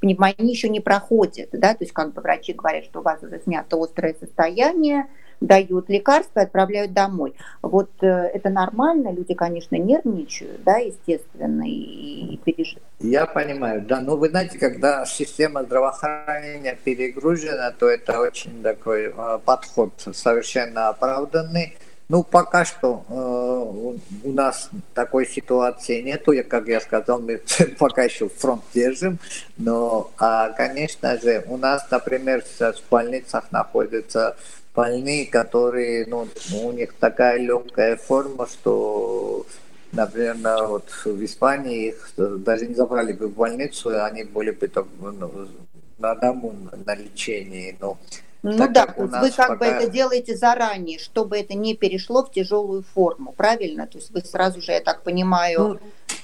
пневмония 0.00 0.50
еще 0.50 0.68
не 0.68 0.80
проходит, 0.80 1.50
да, 1.52 1.74
то 1.74 1.84
есть 1.84 1.92
как 1.92 2.12
бы 2.12 2.20
врачи 2.20 2.52
говорят, 2.52 2.84
что 2.84 3.00
у 3.00 3.02
вас 3.02 3.22
уже 3.22 3.40
снято 3.40 3.82
острое 3.82 4.14
состояние, 4.18 5.06
дают 5.40 5.88
лекарства 5.88 6.42
отправляют 6.42 6.92
домой. 6.92 7.34
Вот 7.62 7.90
э, 8.02 8.06
это 8.06 8.50
нормально, 8.50 9.10
люди, 9.10 9.34
конечно, 9.34 9.76
нервничают, 9.76 10.62
да, 10.64 10.78
естественно, 10.78 11.62
и, 11.68 12.34
и 12.34 12.36
переживают. 12.38 12.84
Я 13.00 13.26
понимаю, 13.26 13.82
да, 13.82 14.00
но 14.00 14.16
вы 14.16 14.28
знаете, 14.28 14.58
когда 14.58 15.04
система 15.06 15.62
здравоохранения 15.64 16.78
перегружена, 16.82 17.72
то 17.72 17.88
это 17.88 18.20
очень 18.20 18.62
такой 18.62 19.12
э, 19.14 19.38
подход 19.44 19.92
совершенно 20.12 20.88
оправданный. 20.88 21.76
Ну, 22.08 22.22
пока 22.22 22.66
что 22.66 23.04
э, 23.08 24.24
у 24.24 24.32
нас 24.32 24.70
такой 24.92 25.26
ситуации 25.26 26.02
нету. 26.02 26.32
Я, 26.32 26.42
как 26.42 26.68
я 26.68 26.80
сказал, 26.80 27.20
мы 27.20 27.40
пока 27.78 28.04
еще 28.04 28.28
фронт 28.28 28.62
держим. 28.74 29.18
Но, 29.56 30.10
а, 30.18 30.50
конечно 30.50 31.18
же, 31.18 31.44
у 31.48 31.56
нас, 31.56 31.86
например, 31.90 32.44
в 32.58 32.90
больницах 32.90 33.50
находятся 33.52 34.36
больные, 34.74 35.26
которые, 35.26 36.04
ну, 36.06 36.28
у 36.62 36.72
них 36.72 36.94
такая 36.94 37.38
легкая 37.38 37.96
форма, 37.96 38.46
что, 38.48 39.46
например, 39.92 40.36
вот 40.66 40.90
в 41.04 41.24
Испании 41.24 41.88
их 41.88 42.12
даже 42.16 42.66
не 42.66 42.74
забрали 42.74 43.12
бы 43.12 43.28
в 43.28 43.34
больницу, 43.34 44.04
они 44.04 44.24
были 44.24 44.50
бы 44.50 44.68
там, 44.68 44.88
ну, 45.00 45.48
на 45.98 46.14
дому 46.16 46.54
на 46.84 46.94
лечении. 46.94 47.76
Но 47.80 47.96
ну 48.44 48.58
так 48.72 48.94
да, 48.96 49.20
вы 49.20 49.30
как 49.30 49.48
пока... 49.48 49.56
бы 49.56 49.64
это 49.64 49.90
делаете 49.90 50.36
заранее, 50.36 50.98
чтобы 50.98 51.38
это 51.38 51.54
не 51.54 51.74
перешло 51.74 52.22
в 52.22 52.30
тяжелую 52.30 52.84
форму, 52.94 53.32
правильно? 53.32 53.86
То 53.86 53.98
есть 53.98 54.10
вы 54.10 54.20
сразу 54.20 54.60
же, 54.60 54.72
я 54.72 54.80
так 54.80 55.02
понимаю... 55.02 55.80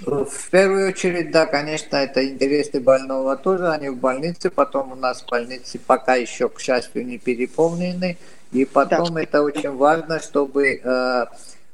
Ну, 0.06 0.24
в 0.24 0.50
первую 0.50 0.88
очередь, 0.88 1.30
да, 1.30 1.46
конечно, 1.46 1.96
это 1.96 2.26
интересы 2.26 2.80
больного 2.80 3.36
тоже, 3.36 3.68
они 3.68 3.88
в 3.88 3.96
больнице, 3.96 4.50
потом 4.50 4.92
у 4.92 4.96
нас 4.96 5.24
больницы 5.28 5.78
пока 5.78 6.14
еще, 6.14 6.48
к 6.48 6.60
счастью, 6.60 7.06
не 7.06 7.18
переполнены, 7.18 8.18
и 8.52 8.64
потом 8.64 9.14
да. 9.14 9.22
это 9.22 9.42
очень 9.42 9.70
важно, 9.70 10.20
чтобы 10.20 10.80
э, 10.82 11.24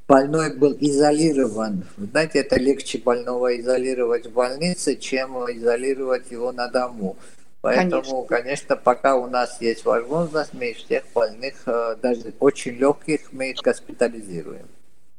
больной 0.07 0.55
был 0.55 0.77
изолирован. 0.79 1.85
Знаете, 1.97 2.41
это 2.41 2.59
легче 2.61 2.99
больного 2.99 3.59
изолировать 3.59 4.27
в 4.27 4.33
больнице, 4.33 4.97
чем 4.97 5.37
изолировать 5.51 6.31
его 6.31 6.53
на 6.53 6.69
дому. 6.69 7.17
Поэтому, 7.67 8.23
конечно. 8.23 8.27
конечно, 8.29 8.77
пока 8.77 9.17
у 9.17 9.27
нас 9.27 9.61
есть 9.61 9.85
возможность, 9.85 10.55
мы 10.55 10.73
всех 10.73 11.03
больных, 11.13 11.55
э, 11.67 11.97
даже 12.01 12.33
очень 12.39 12.75
легких, 12.77 13.33
мы 13.33 13.51
их 13.51 13.57
госпитализируем. 13.57 14.67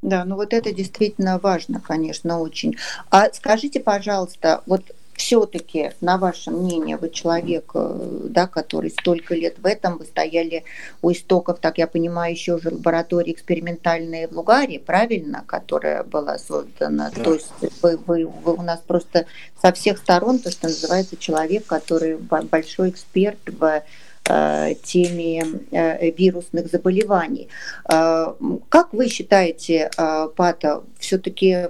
Да, 0.01 0.23
ну 0.23 0.35
вот 0.35 0.53
это 0.53 0.71
действительно 0.71 1.39
важно, 1.39 1.81
конечно, 1.81 2.39
очень. 2.39 2.77
А 3.11 3.27
скажите, 3.33 3.81
пожалуйста, 3.81 4.61
вот 4.65 4.83
все-таки, 5.17 5.91
на 5.99 6.17
ваше 6.17 6.51
мнение, 6.51 6.95
вы 6.95 7.09
человек, 7.09 7.71
э, 7.73 8.27
да, 8.29 8.45
который 8.45 8.91
столько 8.91 9.33
лет 9.33 9.57
в 9.57 9.65
этом, 9.65 9.97
вы 9.97 10.05
стояли 10.05 10.63
у 11.01 11.11
истоков, 11.11 11.59
так 11.59 11.79
я 11.79 11.87
понимаю, 11.87 12.31
еще 12.31 12.53
уже 12.53 12.69
лаборатории 12.69 13.33
экспериментальные 13.33 14.27
в 14.27 14.33
Лугаре, 14.33 14.79
правильно, 14.79 15.43
которая 15.47 16.03
была 16.03 16.37
создана. 16.37 17.11
Да. 17.15 17.23
То 17.23 17.33
есть 17.33 17.51
вы, 17.81 17.97
вы, 17.97 18.27
вы 18.27 18.53
у 18.53 18.61
нас 18.61 18.79
просто 18.85 19.25
со 19.59 19.73
всех 19.73 19.97
сторон, 19.97 20.37
то, 20.37 20.51
что 20.51 20.67
называется, 20.67 21.17
человек, 21.17 21.65
который 21.65 22.17
большой 22.17 22.91
эксперт 22.91 23.39
в 23.47 23.83
э, 24.29 24.73
теме 24.83 25.45
э, 25.71 26.11
вирусных 26.11 26.69
заболеваний. 26.69 27.49
Как 27.85 28.93
вы 28.93 29.07
считаете, 29.07 29.89
Пата, 30.35 30.83
все-таки 30.99 31.69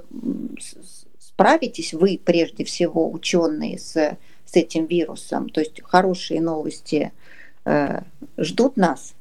справитесь 1.37 1.93
вы, 1.93 2.19
прежде 2.23 2.63
всего, 2.63 3.11
ученые, 3.11 3.77
с, 3.77 3.93
с 3.93 4.55
этим 4.55 4.87
вирусом? 4.87 5.49
То 5.49 5.61
есть 5.61 5.79
хорошие 5.83 6.41
новости 6.41 7.11
э, 7.63 8.01
ждут 8.39 8.75
нас? 8.75 9.13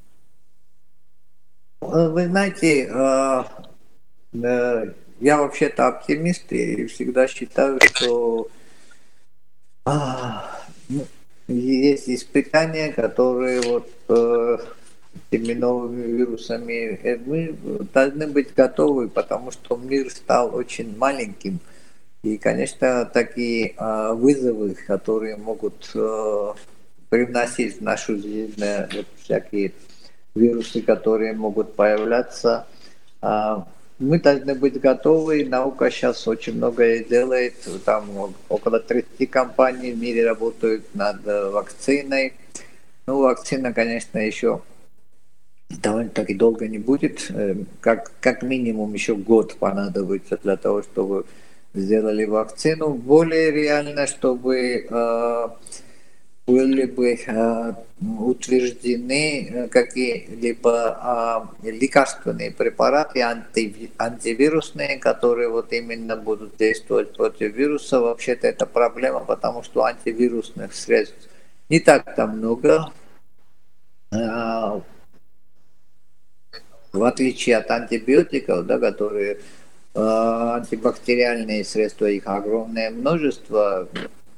Вы 1.82 2.26
знаете, 2.26 2.88
э, 2.90 3.44
э, 4.32 4.92
я 5.20 5.36
вообще-то 5.36 5.88
оптимист 5.88 6.50
и 6.52 6.86
всегда 6.86 7.28
считаю, 7.28 7.78
что 7.82 8.48
ну, 10.88 11.06
есть 11.48 12.08
испытания, 12.08 12.94
которые 12.94 13.60
вот 13.60 13.90
э, 14.08 14.56
этими 15.30 15.52
новыми 15.52 16.06
вирусами, 16.06 16.98
э, 17.02 17.18
мы 17.18 17.54
должны 17.92 18.26
быть 18.26 18.54
готовы, 18.54 19.10
потому 19.10 19.50
что 19.50 19.76
мир 19.76 20.10
стал 20.10 20.54
очень 20.54 20.96
маленьким. 20.96 21.60
И, 22.26 22.38
конечно, 22.38 23.04
такие 23.04 23.74
э, 23.78 24.12
вызовы, 24.14 24.74
которые 24.74 25.36
могут 25.36 25.92
э, 25.94 26.52
привносить 27.08 27.78
в 27.78 27.82
нашу 27.82 28.16
жизнь 28.16 28.60
э, 28.60 28.88
вот, 28.92 29.06
всякие 29.22 29.70
вирусы, 30.34 30.82
которые 30.82 31.34
могут 31.34 31.76
появляться, 31.76 32.66
э, 33.22 33.56
мы 34.00 34.18
должны 34.18 34.56
быть 34.56 34.80
готовы. 34.80 35.44
Наука 35.44 35.88
сейчас 35.88 36.26
очень 36.26 36.56
многое 36.56 37.04
делает. 37.04 37.54
Там 37.84 38.34
около 38.48 38.80
30 38.80 39.30
компаний 39.30 39.92
в 39.92 39.98
мире 39.98 40.26
работают 40.26 40.92
над 40.96 41.24
э, 41.28 41.50
вакциной. 41.50 42.32
Ну, 43.06 43.20
вакцина, 43.20 43.72
конечно, 43.72 44.18
еще 44.18 44.62
довольно-таки 45.68 46.34
долго 46.34 46.66
не 46.66 46.78
будет. 46.78 47.30
Как, 47.80 48.10
как 48.20 48.42
минимум 48.42 48.94
еще 48.94 49.14
год 49.14 49.54
понадобится 49.60 50.36
для 50.42 50.56
того, 50.56 50.82
чтобы 50.82 51.24
сделали 51.76 52.24
вакцину. 52.24 52.94
Более 52.94 53.50
реально, 53.50 54.06
чтобы 54.06 54.86
э, 54.88 55.48
были 56.46 56.86
бы 56.86 57.14
э, 57.14 57.72
утверждены 58.18 59.68
какие-либо 59.70 61.50
э, 61.62 61.70
лекарственные 61.70 62.52
препараты 62.52 63.22
анти, 63.22 63.90
антивирусные, 63.98 64.98
которые 64.98 65.48
вот 65.48 65.72
именно 65.72 66.16
будут 66.16 66.56
действовать 66.56 67.14
против 67.14 67.54
вируса. 67.54 68.00
Вообще-то 68.00 68.46
это 68.46 68.66
проблема, 68.66 69.20
потому 69.20 69.62
что 69.62 69.84
антивирусных 69.84 70.74
средств 70.74 71.28
не 71.68 71.80
так-то 71.80 72.26
много. 72.26 72.92
Э, 74.12 74.80
в 76.92 77.04
отличие 77.04 77.56
от 77.58 77.70
антибиотиков, 77.70 78.66
да, 78.66 78.78
которые 78.78 79.38
антибактериальные 79.96 81.64
средства, 81.64 82.06
их 82.06 82.26
огромное 82.26 82.90
множество, 82.90 83.88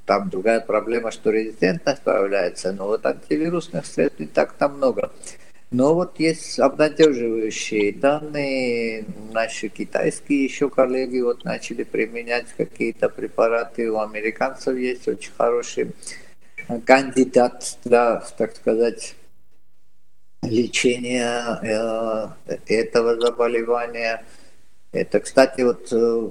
там 0.06 0.30
другая 0.30 0.60
проблема, 0.60 1.10
что 1.10 1.30
резистентность 1.30 2.02
появляется, 2.02 2.72
но 2.72 2.86
вот 2.86 3.04
антивирусных 3.04 3.84
средств 3.84 4.20
не 4.20 4.26
так 4.26 4.52
там 4.52 4.76
много. 4.76 5.10
Но 5.70 5.94
вот 5.94 6.18
есть 6.18 6.58
обнадеживающие 6.58 7.92
данные. 7.92 9.04
Наши 9.32 9.68
китайские 9.68 10.44
еще 10.44 10.70
коллеги 10.70 11.20
вот 11.20 11.44
начали 11.44 11.82
применять 11.82 12.46
какие-то 12.56 13.10
препараты. 13.10 13.90
У 13.90 13.98
американцев 13.98 14.78
есть 14.78 15.06
очень 15.06 15.32
хороший 15.36 15.92
кандидат 16.86 17.78
для, 17.84 18.22
так 18.38 18.56
сказать, 18.56 19.14
лечения 20.42 21.58
э, 22.46 22.56
этого 22.66 23.20
заболевания. 23.20 24.24
Это, 24.92 25.21
кстати, 25.21 25.61
вот, 25.61 25.88
э, 25.92 26.28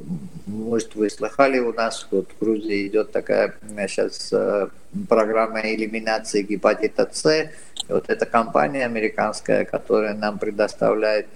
может, 0.48 0.96
вы 0.96 1.10
слыхали, 1.10 1.60
у 1.60 1.74
нас 1.74 2.08
вот 2.10 2.30
в 2.32 2.40
Грузии 2.40 2.88
идет 2.88 3.12
такая 3.12 3.54
сейчас 3.88 4.34
э, 4.34 4.68
программа 5.08 5.62
элиминации 5.62 6.42
гепатита 6.42 7.08
С. 7.12 7.50
Вот 7.88 8.10
эта 8.10 8.26
компания 8.26 8.86
американская, 8.86 9.64
которая 9.64 10.16
нам 10.16 10.40
предоставляет 10.40 11.28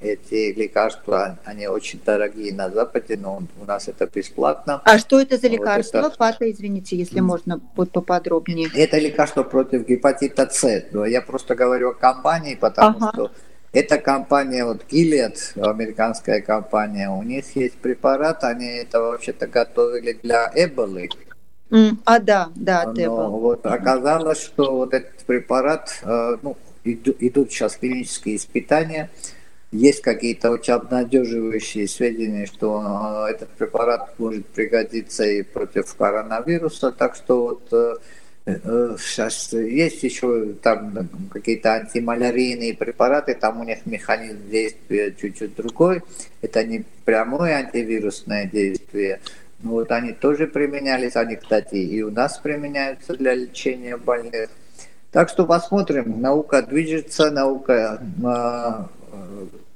эти 0.00 0.52
лекарства, 0.52 1.38
они 1.44 1.66
очень 1.66 2.00
дорогие 2.04 2.54
на 2.54 2.70
Западе, 2.70 3.18
но 3.20 3.42
у 3.60 3.64
нас 3.64 3.88
это 3.88 4.06
бесплатно. 4.06 4.80
А 4.84 4.98
что 4.98 5.20
это 5.20 5.38
за 5.38 5.48
лекарство, 5.48 5.98
вот 5.98 6.08
это... 6.08 6.18
Пата, 6.18 6.50
извините, 6.50 6.96
если 6.96 7.20
можно 7.20 7.60
вот 7.74 7.90
поподробнее? 7.90 8.68
Это 8.74 8.98
лекарство 8.98 9.42
против 9.42 9.86
гепатита 9.86 10.48
С. 10.48 10.84
Я 10.92 11.20
просто 11.20 11.54
говорю 11.56 11.90
о 11.90 11.94
компании, 11.94 12.54
потому 12.54 12.98
ага. 12.98 13.10
что 13.12 13.32
эта 13.72 13.98
компания, 13.98 14.64
вот 14.64 14.84
Gilead, 14.90 15.36
американская 15.60 16.40
компания, 16.40 17.10
у 17.10 17.22
них 17.22 17.54
есть 17.54 17.76
препарат, 17.78 18.44
они 18.44 18.66
это 18.66 19.00
вообще-то 19.00 19.46
готовили 19.46 20.18
для 20.22 20.50
Эболы. 20.54 21.08
Mm, 21.70 21.98
а, 22.06 22.18
да, 22.18 22.50
да, 22.54 22.82
от 22.82 22.96
Но 22.96 23.30
вот 23.30 23.66
оказалось, 23.66 24.42
что 24.42 24.74
вот 24.74 24.94
этот 24.94 25.22
препарат, 25.26 26.00
э, 26.02 26.38
ну, 26.40 26.56
идут 26.84 27.52
сейчас 27.52 27.76
клинические 27.76 28.36
испытания, 28.36 29.10
есть 29.70 30.00
какие-то 30.00 30.50
очень 30.50 30.72
обнадеживающие 30.72 31.86
сведения, 31.86 32.46
что 32.46 33.26
э, 33.28 33.32
этот 33.32 33.50
препарат 33.50 34.18
может 34.18 34.46
пригодиться 34.46 35.24
и 35.24 35.42
против 35.42 35.94
коронавируса, 35.94 36.90
так 36.90 37.14
что 37.14 37.42
вот 37.42 37.68
э, 37.72 37.96
сейчас 38.98 39.52
есть 39.52 40.02
еще 40.02 40.54
там 40.62 41.08
какие-то 41.30 41.74
антималярийные 41.74 42.74
препараты, 42.74 43.34
там 43.34 43.60
у 43.60 43.64
них 43.64 43.84
механизм 43.84 44.48
действия 44.48 45.14
чуть-чуть 45.20 45.54
другой, 45.54 46.02
это 46.40 46.64
не 46.64 46.84
прямое 47.04 47.56
антивирусное 47.56 48.46
действие, 48.46 49.20
но 49.62 49.72
вот 49.72 49.92
они 49.92 50.12
тоже 50.12 50.46
применялись, 50.46 51.16
они, 51.16 51.36
кстати, 51.36 51.76
и 51.76 52.02
у 52.02 52.10
нас 52.10 52.38
применяются 52.38 53.14
для 53.14 53.34
лечения 53.34 53.96
больных. 53.96 54.50
Так 55.10 55.28
что 55.28 55.44
посмотрим, 55.46 56.20
наука 56.20 56.62
движется, 56.62 57.30
наука 57.30 58.00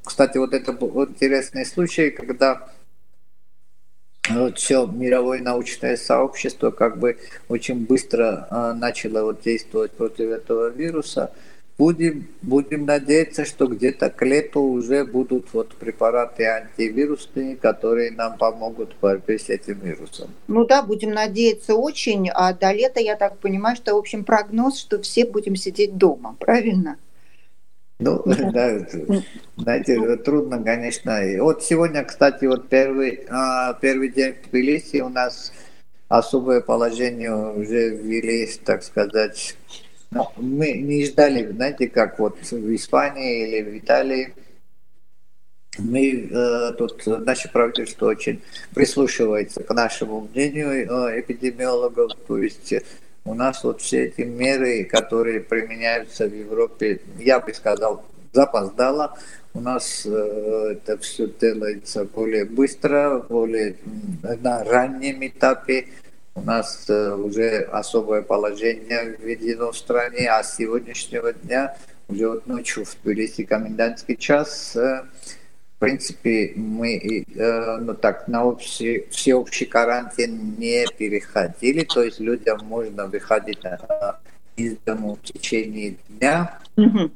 кстати, 0.04 0.36
вот 0.38 0.52
это 0.52 0.72
был 0.72 1.04
интересный 1.04 1.64
случай, 1.64 2.10
когда 2.10 2.68
вот 4.30 4.58
все 4.58 4.86
мировое 4.86 5.40
научное 5.40 5.96
сообщество 5.96 6.70
как 6.70 6.98
бы 6.98 7.18
очень 7.48 7.86
быстро 7.86 8.46
э, 8.50 8.72
начало 8.74 9.24
вот 9.24 9.42
действовать 9.42 9.92
против 9.92 10.30
этого 10.30 10.68
вируса. 10.68 11.32
Будем, 11.78 12.28
будем 12.42 12.84
надеяться, 12.84 13.44
что 13.44 13.66
где-то 13.66 14.10
к 14.10 14.24
лету 14.24 14.60
уже 14.60 15.04
будут 15.04 15.52
вот 15.52 15.74
препараты 15.74 16.44
антивирусные, 16.44 17.56
которые 17.56 18.12
нам 18.12 18.36
помогут 18.36 18.92
в 18.92 19.00
борьбе 19.00 19.38
с 19.38 19.48
этим 19.48 19.80
вирусом. 19.80 20.30
Ну 20.46 20.64
да, 20.66 20.82
будем 20.82 21.10
надеяться 21.10 21.74
очень. 21.74 22.30
А 22.32 22.52
до 22.52 22.70
лета, 22.72 23.00
я 23.00 23.16
так 23.16 23.38
понимаю, 23.38 23.74
что, 23.74 23.94
в 23.94 23.98
общем, 23.98 24.22
прогноз, 24.22 24.78
что 24.78 25.00
все 25.00 25.24
будем 25.24 25.56
сидеть 25.56 25.96
дома, 25.96 26.36
правильно? 26.38 26.98
Ну, 28.02 28.22
да, 28.52 28.78
знаете, 29.56 30.16
трудно, 30.16 30.62
конечно. 30.62 31.24
И 31.24 31.38
вот 31.38 31.62
сегодня, 31.62 32.04
кстати, 32.04 32.46
вот 32.46 32.68
первый, 32.68 33.24
а, 33.30 33.74
первый 33.74 34.08
день 34.08 34.34
в 34.34 34.50
Тбилиси 34.50 35.00
у 35.00 35.08
нас 35.08 35.52
особое 36.08 36.60
положение 36.60 37.34
уже 37.34 37.90
ввели, 37.90 38.48
так 38.64 38.82
сказать. 38.82 39.56
Ну, 40.10 40.28
мы 40.36 40.72
не 40.72 41.06
ждали, 41.06 41.46
знаете, 41.46 41.88
как 41.88 42.18
вот 42.18 42.36
в 42.42 42.74
Испании 42.74 43.48
или 43.48 43.70
в 43.70 43.78
Италии. 43.78 44.34
Мы 45.78 46.28
э, 46.30 46.72
тут, 46.76 47.06
наше 47.06 47.48
правительство 47.50 48.08
очень 48.08 48.42
прислушивается 48.74 49.62
к 49.62 49.72
нашему 49.72 50.28
мнению 50.30 50.68
э, 50.68 51.20
эпидемиологов, 51.20 52.12
то 52.28 52.36
есть 52.36 52.74
у 53.24 53.34
нас 53.34 53.62
вот 53.62 53.80
все 53.80 54.06
эти 54.06 54.22
меры, 54.22 54.84
которые 54.84 55.40
применяются 55.40 56.26
в 56.26 56.34
Европе, 56.34 57.00
я 57.18 57.40
бы 57.40 57.54
сказал, 57.54 58.04
запоздало. 58.32 59.16
У 59.54 59.60
нас 59.60 60.06
э, 60.06 60.68
это 60.72 60.96
все 60.98 61.28
делается 61.28 62.04
более 62.04 62.44
быстро, 62.44 63.24
более 63.28 63.76
на 64.22 64.64
раннем 64.64 65.26
этапе. 65.26 65.88
У 66.34 66.40
нас 66.40 66.86
э, 66.88 67.14
уже 67.14 67.68
особое 67.70 68.22
положение 68.22 69.16
введено 69.18 69.72
в 69.72 69.76
стране, 69.76 70.28
а 70.30 70.42
с 70.42 70.56
сегодняшнего 70.56 71.32
дня 71.34 71.76
уже 72.08 72.28
вот 72.28 72.46
ночью 72.46 72.84
в 72.84 72.96
Тбилиси 73.02 73.44
комендантский 73.44 74.16
час. 74.16 74.76
Э, 75.82 75.86
принципе, 75.86 76.52
мы 76.56 77.24
э, 77.34 77.76
ну, 77.78 77.94
так, 77.94 78.28
на 78.28 78.44
общий, 78.44 79.06
всеобщий 79.10 79.66
карантин 79.66 80.54
не 80.56 80.86
переходили, 80.96 81.84
то 81.84 82.02
есть 82.02 82.20
людям 82.20 82.60
можно 82.64 83.06
выходить 83.06 83.64
э, 83.64 83.78
из 84.56 84.76
дома 84.86 85.16
в 85.16 85.22
течение 85.22 85.96
дня, 86.08 86.58
угу. 86.76 87.10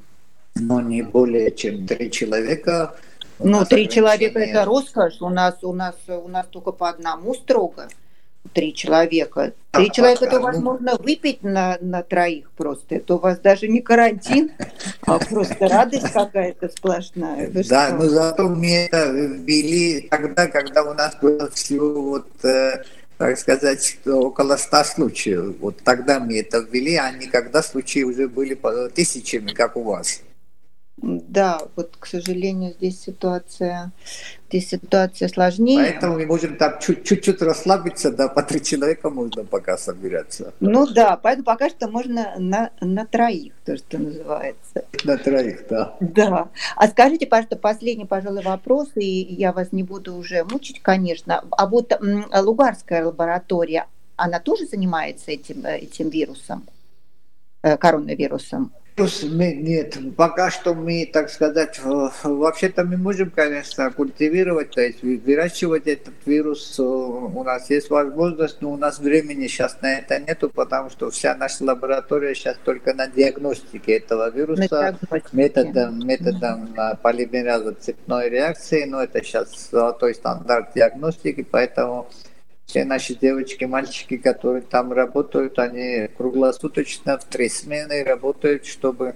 но 0.56 0.80
не 0.80 1.02
более 1.02 1.52
чем 1.52 1.86
три 1.86 2.10
человека. 2.10 2.96
ну, 3.38 3.64
три 3.64 3.88
человека 3.88 4.40
это 4.40 4.64
роскошь, 4.64 5.20
у 5.20 5.28
нас, 5.28 5.62
у 5.62 5.72
нас, 5.72 5.94
у 6.08 6.28
нас 6.28 6.46
только 6.50 6.72
по 6.72 6.88
одному 6.88 7.34
строго 7.34 7.88
три 8.56 8.72
человека. 8.72 9.52
Три 9.70 9.88
а, 9.88 9.90
человека, 9.90 10.26
то 10.26 10.40
возможно 10.40 10.96
выпить 10.96 11.42
на, 11.42 11.76
на 11.82 12.02
троих 12.02 12.50
просто. 12.56 12.94
Это 12.94 13.16
у 13.16 13.18
вас 13.18 13.38
даже 13.38 13.68
не 13.68 13.82
карантин, 13.82 14.50
а 15.02 15.18
просто 15.18 15.68
радость 15.68 16.10
какая-то 16.10 16.70
сплошная. 16.70 17.50
Вы 17.50 17.62
да, 17.64 17.88
что? 17.88 17.96
но 17.96 18.08
зато 18.08 18.48
мы 18.48 18.86
это 18.86 19.10
ввели 19.10 20.08
тогда, 20.10 20.46
когда 20.46 20.84
у 20.84 20.94
нас 20.94 21.14
было 21.20 21.50
всего 21.50 22.00
вот 22.00 22.44
э, 22.44 22.82
так 23.18 23.38
сказать, 23.38 23.98
около 24.06 24.56
ста 24.56 24.84
случаев. 24.84 25.56
Вот 25.60 25.76
тогда 25.84 26.18
мы 26.18 26.38
это 26.38 26.60
ввели, 26.60 26.96
а 26.96 27.10
не 27.12 27.26
когда 27.26 27.62
случаи 27.62 28.04
уже 28.04 28.26
были 28.26 28.58
тысячами, 28.94 29.52
как 29.52 29.76
у 29.76 29.82
вас. 29.82 30.22
Да, 31.06 31.60
вот, 31.76 31.96
к 32.00 32.06
сожалению, 32.06 32.72
здесь 32.72 33.00
ситуация, 33.00 33.92
здесь 34.48 34.70
ситуация 34.70 35.28
сложнее. 35.28 35.78
Поэтому 35.78 36.14
мы 36.14 36.26
можем 36.26 36.56
там 36.56 36.80
чуть-чуть 36.80 37.42
расслабиться, 37.42 38.10
да, 38.10 38.26
по 38.26 38.42
три 38.42 38.60
человека 38.60 39.08
можно 39.10 39.44
пока 39.44 39.78
собираться. 39.78 40.52
Ну 40.58 40.84
да, 40.86 41.16
поэтому 41.16 41.44
пока 41.44 41.68
что 41.68 41.86
можно 41.88 42.34
на, 42.38 42.70
на 42.80 43.06
троих, 43.06 43.52
то, 43.64 43.76
что 43.76 43.98
называется. 43.98 44.84
На 45.04 45.16
троих, 45.16 45.68
да. 45.70 45.96
Да. 46.00 46.48
А 46.74 46.88
скажите, 46.88 47.26
пожалуйста, 47.26 47.56
последний, 47.56 48.06
пожалуй, 48.06 48.42
вопрос, 48.42 48.88
и 48.96 49.06
я 49.06 49.52
вас 49.52 49.70
не 49.70 49.84
буду 49.84 50.12
уже 50.16 50.42
мучить, 50.42 50.82
конечно. 50.82 51.44
А 51.52 51.66
вот 51.68 51.96
Лугарская 52.34 53.04
лаборатория, 53.04 53.86
она 54.16 54.40
тоже 54.40 54.66
занимается 54.66 55.30
этим, 55.30 55.64
э, 55.64 55.78
этим 55.78 56.08
вирусом, 56.08 56.64
э, 57.62 57.76
коронавирусом? 58.96 59.38
Нет, 59.38 59.98
пока 60.16 60.50
что 60.50 60.74
мы, 60.74 61.08
так 61.12 61.30
сказать, 61.30 61.80
вообще-то 61.82 62.84
мы 62.84 62.96
можем, 62.96 63.30
конечно, 63.30 63.90
культивировать, 63.90 64.70
то 64.70 64.80
есть 64.80 65.02
выращивать 65.02 65.86
этот 65.86 66.14
вирус. 66.24 66.78
У 66.78 67.42
нас 67.44 67.70
есть 67.70 67.90
возможность, 67.90 68.60
но 68.60 68.72
у 68.72 68.76
нас 68.76 68.98
времени 68.98 69.46
сейчас 69.46 69.80
на 69.82 69.98
это 69.98 70.18
нету, 70.18 70.50
потому 70.50 70.90
что 70.90 71.10
вся 71.10 71.34
наша 71.34 71.64
лаборатория 71.64 72.34
сейчас 72.34 72.56
только 72.64 72.94
на 72.94 73.06
диагностике 73.06 73.98
этого 73.98 74.30
вируса 74.30 74.98
методом, 75.32 76.06
методом 76.06 76.74
полимераза 77.02 77.72
цепной 77.74 78.30
реакции. 78.30 78.84
Но 78.84 79.02
это 79.02 79.22
сейчас 79.22 79.70
золотой 79.70 80.14
стандарт 80.14 80.74
диагностики, 80.74 81.46
поэтому 81.48 82.08
все 82.66 82.84
наши 82.84 83.14
девочки, 83.14 83.64
мальчики, 83.64 84.16
которые 84.16 84.62
там 84.62 84.92
работают, 84.92 85.58
они 85.58 86.08
круглосуточно 86.16 87.16
в 87.18 87.24
три 87.24 87.48
смены 87.48 88.02
работают, 88.02 88.66
чтобы 88.66 89.14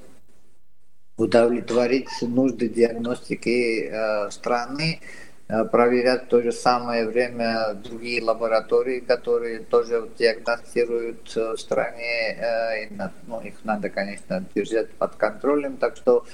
удовлетворить 1.16 2.08
нужды 2.22 2.68
диагностики 2.68 3.90
э, 3.90 4.30
страны, 4.30 5.00
э, 5.48 5.64
проверять 5.64 6.24
в 6.24 6.28
то 6.28 6.40
же 6.40 6.52
самое 6.52 7.06
время 7.06 7.74
другие 7.74 8.22
лаборатории, 8.22 9.00
которые 9.00 9.58
тоже 9.58 10.08
диагностируют 10.16 11.36
э, 11.36 11.52
в 11.52 11.60
стране. 11.60 12.36
Э, 12.38 12.84
и, 12.84 12.88
ну, 13.26 13.40
их 13.40 13.54
надо, 13.64 13.90
конечно, 13.90 14.44
держать 14.54 14.90
под 14.92 15.16
контролем. 15.16 15.76
Так 15.76 15.96
что 15.96 16.24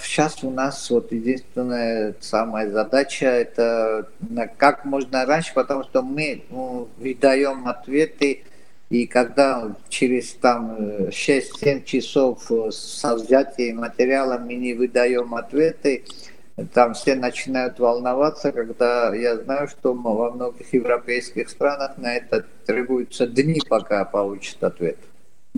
Сейчас 0.00 0.42
а, 0.42 0.46
у 0.46 0.50
нас 0.50 0.88
вот 0.90 1.12
единственная 1.12 2.14
самая 2.20 2.70
задача 2.70 3.26
это 3.26 4.08
как 4.56 4.86
можно 4.86 5.26
раньше, 5.26 5.52
потому 5.54 5.82
что 5.84 6.02
мы 6.02 6.44
ну, 6.48 6.88
выдаем 6.96 7.68
ответы, 7.68 8.44
и 8.88 9.06
когда 9.06 9.74
через 9.90 10.32
там 10.34 10.76
6-7 11.08 11.84
часов 11.84 12.50
со 12.70 13.16
взятием 13.16 13.78
материала 13.78 14.38
мы 14.38 14.54
не 14.54 14.72
выдаем 14.72 15.34
ответы, 15.34 16.04
там 16.72 16.94
все 16.94 17.14
начинают 17.14 17.78
волноваться, 17.78 18.50
когда 18.50 19.14
я 19.14 19.36
знаю, 19.36 19.68
что 19.68 19.92
во 19.92 20.30
многих 20.30 20.72
европейских 20.72 21.50
странах 21.50 21.98
на 21.98 22.16
это 22.16 22.46
требуются 22.64 23.26
дни, 23.26 23.60
пока 23.68 24.04
получат 24.06 24.62
ответ. 24.64 24.96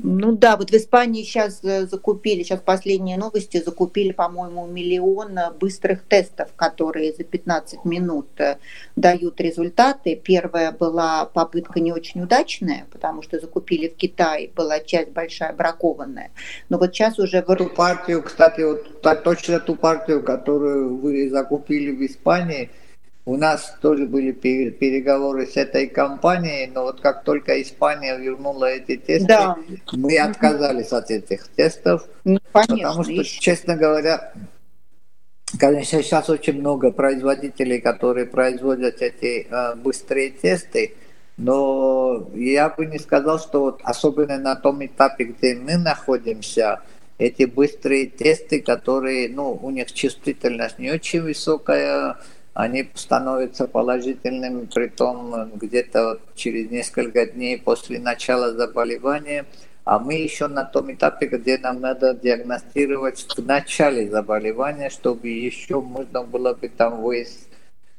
Ну 0.03 0.33
да, 0.33 0.59
вот 0.59 0.71
в 0.71 0.75
Испании 0.75 1.23
сейчас 1.23 1.65
э, 1.65 1.87
закупили, 1.87 2.43
сейчас 2.43 2.61
последние 2.61 3.17
новости, 3.17 3.63
закупили, 3.65 4.13
по-моему, 4.13 4.67
миллион 4.67 5.39
э, 5.39 5.51
быстрых 5.59 6.03
тестов, 6.05 6.51
которые 6.55 7.15
за 7.15 7.25
15 7.25 7.87
минут 7.87 8.29
э, 8.37 8.59
дают 8.95 9.41
результаты. 9.41 10.15
Первая 10.15 10.71
была 10.71 11.25
попытка 11.25 11.81
не 11.81 11.93
очень 11.93 12.23
удачная, 12.23 12.87
потому 12.93 13.23
что 13.23 13.41
закупили 13.41 13.89
в 13.89 13.97
Китае, 13.97 14.51
была 14.55 14.81
часть 14.81 15.13
большая 15.13 15.55
бракованная. 15.55 16.31
Но 16.69 16.77
вот 16.77 16.95
сейчас 16.95 17.19
уже... 17.19 17.43
В... 17.43 17.57
Ту 17.57 17.71
партию, 17.71 18.23
кстати, 18.23 18.61
вот 18.61 19.01
точно 19.25 19.61
ту 19.61 19.77
партию, 19.77 20.23
которую 20.23 20.99
вы 20.99 21.31
закупили 21.31 21.91
в 21.91 22.05
Испании, 22.05 22.69
у 23.27 23.37
нас 23.37 23.77
тоже 23.83 24.07
были 24.07 24.31
переговоры 24.31 25.47
с 25.47 25.57
этой 25.57 25.89
компанией, 25.89 26.71
но 26.73 26.85
вот 26.85 27.01
как 27.01 27.25
только 27.25 27.61
Испания 27.61 28.17
вернула 28.17 28.67
эти 28.67 28.97
тесты, 28.97 29.27
да. 29.27 29.59
мы 29.93 30.17
отказались 30.17 30.93
от 30.93 31.11
этих 31.11 31.49
тестов, 31.49 32.07
ну, 32.23 32.39
конечно, 32.53 32.89
потому 32.89 33.03
что, 33.03 33.25
честно 33.25 33.75
говоря, 33.75 34.33
конечно, 35.59 36.01
сейчас 36.03 36.31
очень 36.31 36.61
много 36.61 36.93
производителей, 36.93 37.81
которые 37.81 38.27
производят 38.27 39.03
эти 39.03 39.49
э, 39.51 39.75
быстрые 39.75 40.31
тесты, 40.31 40.95
но 41.37 42.29
я 42.33 42.69
бы 42.69 42.87
не 42.87 43.01
сказал, 43.01 43.41
что 43.41 43.61
вот 43.61 43.81
особенно 43.83 44.39
на 44.39 44.55
том 44.55 44.87
этапе, 44.87 45.25
где 45.25 45.57
мы 45.57 45.77
находимся, 45.77 46.81
эти 47.19 47.45
быстрые 47.45 48.07
тесты, 48.07 48.61
которые, 48.61 49.29
ну, 49.29 49.59
у 49.61 49.71
них 49.71 49.93
чувствительность 49.93 50.79
не 50.79 50.91
очень 50.91 51.23
высокая, 51.23 52.19
они 52.57 52.89
становятся 52.95 53.69
положительными, 53.69 54.65
при 54.65 54.87
том 54.89 55.51
где-то 55.57 56.21
через 56.35 56.71
несколько 56.71 57.27
дней 57.27 57.61
после 57.61 57.99
начала 57.99 58.55
заболевания, 58.55 59.45
а 59.85 59.99
мы 59.99 60.15
еще 60.15 60.49
на 60.49 60.65
том 60.65 60.91
этапе, 60.91 61.27
где 61.27 61.59
нам 61.59 61.83
надо 61.83 62.15
диагностировать 62.15 63.27
в 63.37 63.45
начале 63.45 64.09
заболевания, 64.09 64.89
чтобы 64.89 65.29
еще 65.29 65.83
можно 65.83 66.23
было 66.23 66.55
бы 66.55 66.71
там 66.71 67.03
выяснить, 67.03 67.47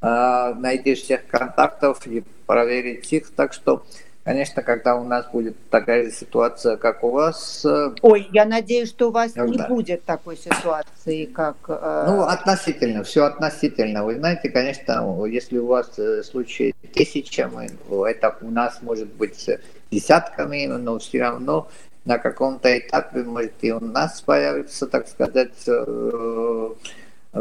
э, 0.01 0.53
найти 0.55 0.95
всех 0.95 1.27
контактов 1.27 2.07
и 2.07 2.23
проверить 2.47 3.13
их. 3.13 3.29
Так 3.35 3.53
что 3.53 3.85
Конечно, 4.27 4.61
когда 4.61 4.97
у 4.97 5.05
нас 5.05 5.25
будет 5.31 5.55
такая 5.69 6.03
же 6.03 6.11
ситуация, 6.11 6.75
как 6.75 7.01
у 7.05 7.11
вас. 7.11 7.63
Э, 7.63 7.95
Ой, 8.01 8.27
я 8.33 8.43
надеюсь, 8.43 8.89
что 8.89 9.07
у 9.07 9.11
вас 9.11 9.31
да. 9.31 9.47
не 9.47 9.57
будет 9.69 10.03
такой 10.03 10.35
ситуации, 10.35 11.23
как... 11.23 11.55
Э... 11.69 12.03
Ну, 12.07 12.23
относительно, 12.23 13.05
все 13.05 13.23
относительно. 13.23 14.03
Вы 14.03 14.15
знаете, 14.15 14.49
конечно, 14.49 15.25
если 15.27 15.59
у 15.59 15.67
вас 15.67 15.97
э, 15.97 16.23
случаи 16.23 16.75
тысячами, 16.93 17.69
это 18.05 18.35
у 18.41 18.51
нас 18.51 18.81
может 18.81 19.07
быть 19.13 19.49
десятками, 19.91 20.65
но 20.65 20.99
все 20.99 21.21
равно 21.21 21.69
на 22.03 22.17
каком-то 22.17 22.77
этапе 22.77 23.23
может 23.23 23.53
и 23.61 23.71
у 23.71 23.79
нас 23.79 24.19
появится, 24.19 24.87
так 24.87 25.07
сказать, 25.07 25.53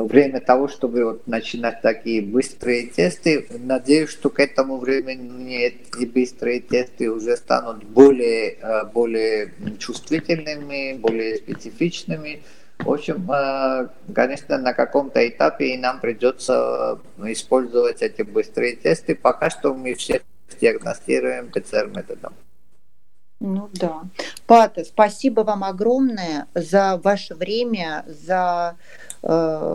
время 0.04 0.40
того, 0.40 0.68
чтобы 0.68 1.04
вот 1.04 1.26
начинать 1.26 1.80
такие 1.82 2.22
быстрые 2.22 2.86
тесты. 2.86 3.46
Надеюсь, 3.50 4.10
что 4.10 4.30
к 4.30 4.40
этому 4.40 4.78
времени 4.78 5.56
эти 5.56 6.04
быстрые 6.04 6.60
тесты 6.60 7.10
уже 7.10 7.36
станут 7.36 7.84
более, 7.84 8.58
э, 8.60 8.84
более 8.84 9.52
чувствительными, 9.78 10.94
более 10.94 11.36
специфичными. 11.36 12.42
В 12.78 12.92
общем, 12.92 13.30
э, 13.30 13.88
конечно, 14.14 14.58
на 14.58 14.72
каком-то 14.74 15.26
этапе 15.26 15.74
и 15.74 15.78
нам 15.78 16.00
придется 16.00 17.00
использовать 17.24 18.02
эти 18.02 18.22
быстрые 18.22 18.76
тесты. 18.76 19.14
Пока 19.14 19.50
что 19.50 19.74
мы 19.74 19.94
всех 19.94 20.22
диагностируем 20.60 21.50
ПЦР-методом. 21.50 22.34
Ну 23.38 23.68
да. 23.74 24.02
Пата, 24.46 24.84
спасибо 24.84 25.42
вам 25.42 25.62
огромное 25.62 26.46
за 26.54 26.96
ваше 27.02 27.34
время, 27.34 28.04
за 28.06 28.76
Э, 29.28 29.74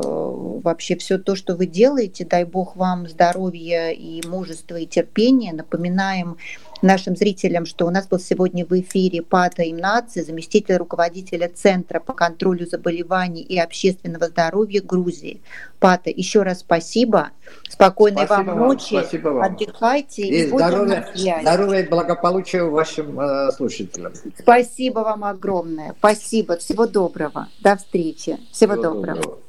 вообще 0.63 0.95
все 0.95 1.17
то, 1.17 1.36
что 1.36 1.56
вы 1.56 1.65
делаете. 1.65 2.24
Дай 2.24 2.45
Бог 2.45 2.78
вам 2.78 3.08
здоровья 3.08 3.89
и 3.91 4.26
мужества 4.26 4.78
и 4.78 4.86
терпения. 4.86 5.52
Напоминаем 5.52 6.38
нашим 6.82 7.15
зрителям, 7.15 7.65
что 7.65 7.86
у 7.86 7.89
нас 7.89 8.08
был 8.08 8.20
сегодня 8.20 8.65
в 8.65 8.72
эфире 8.80 9.22
Пата 9.22 9.63
Имнаци, 9.70 10.24
заместитель 10.24 10.76
руководителя 10.76 11.50
Центра 11.50 12.00
по 12.00 12.13
контролю 12.13 12.67
заболеваний 12.67 13.41
и 13.41 13.60
общественного 13.60 14.28
здоровья 14.28 14.82
Грузии. 14.82 15.41
Пата, 15.80 16.10
еще 16.10 16.44
раз 16.44 16.60
спасибо. 16.60 17.32
Спокойной 17.70 18.26
спасибо 18.26 18.52
вам 18.52 18.60
ночи. 18.60 19.00
Спасибо 19.00 19.30
вам. 19.30 19.44
Отдыхайте. 19.44 20.22
И, 20.24 20.44
и 20.44 20.48
здоровья, 20.48 21.08
здоровья 21.41 21.80
и 21.80 21.88
благополучия 21.88 22.63
вашим 22.63 23.20
э, 23.20 23.52
слушателям. 23.52 24.13
Спасибо 24.38 25.00
вам 25.00 25.24
огромное. 25.24 25.96
Спасибо. 25.98 26.58
Всего 26.58 26.86
доброго. 26.86 27.48
До 27.62 27.76
встречи. 27.78 28.38
Всего, 28.52 28.74
Всего 28.74 28.76
доброго. 28.76 29.15
доброго. 29.15 29.39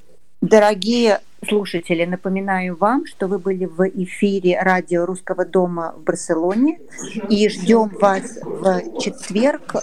Дорогие 0.41 1.21
слушатели, 1.49 2.05
напоминаю 2.05 2.77
вам, 2.77 3.07
что 3.07 3.27
вы 3.27 3.39
были 3.39 3.67
в 3.67 3.89
эфире 3.89 4.61
радио 4.61 5.07
Русского 5.07 5.45
дома 5.45 5.95
в 5.97 6.03
Барселоне 6.03 6.81
и 7.29 7.49
ждем 7.49 7.89
вас 8.01 8.39
в 8.43 9.01
четверг 9.01 9.75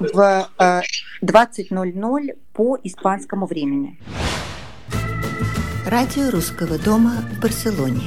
в 0.00 0.48
20.00 1.22 2.30
э, 2.30 2.34
по 2.52 2.78
испанскому 2.82 3.46
времени. 3.46 3.98
Радио 5.86 6.30
Русского 6.30 6.78
дома 6.78 7.24
в 7.32 7.40
Барселоне. 7.40 8.02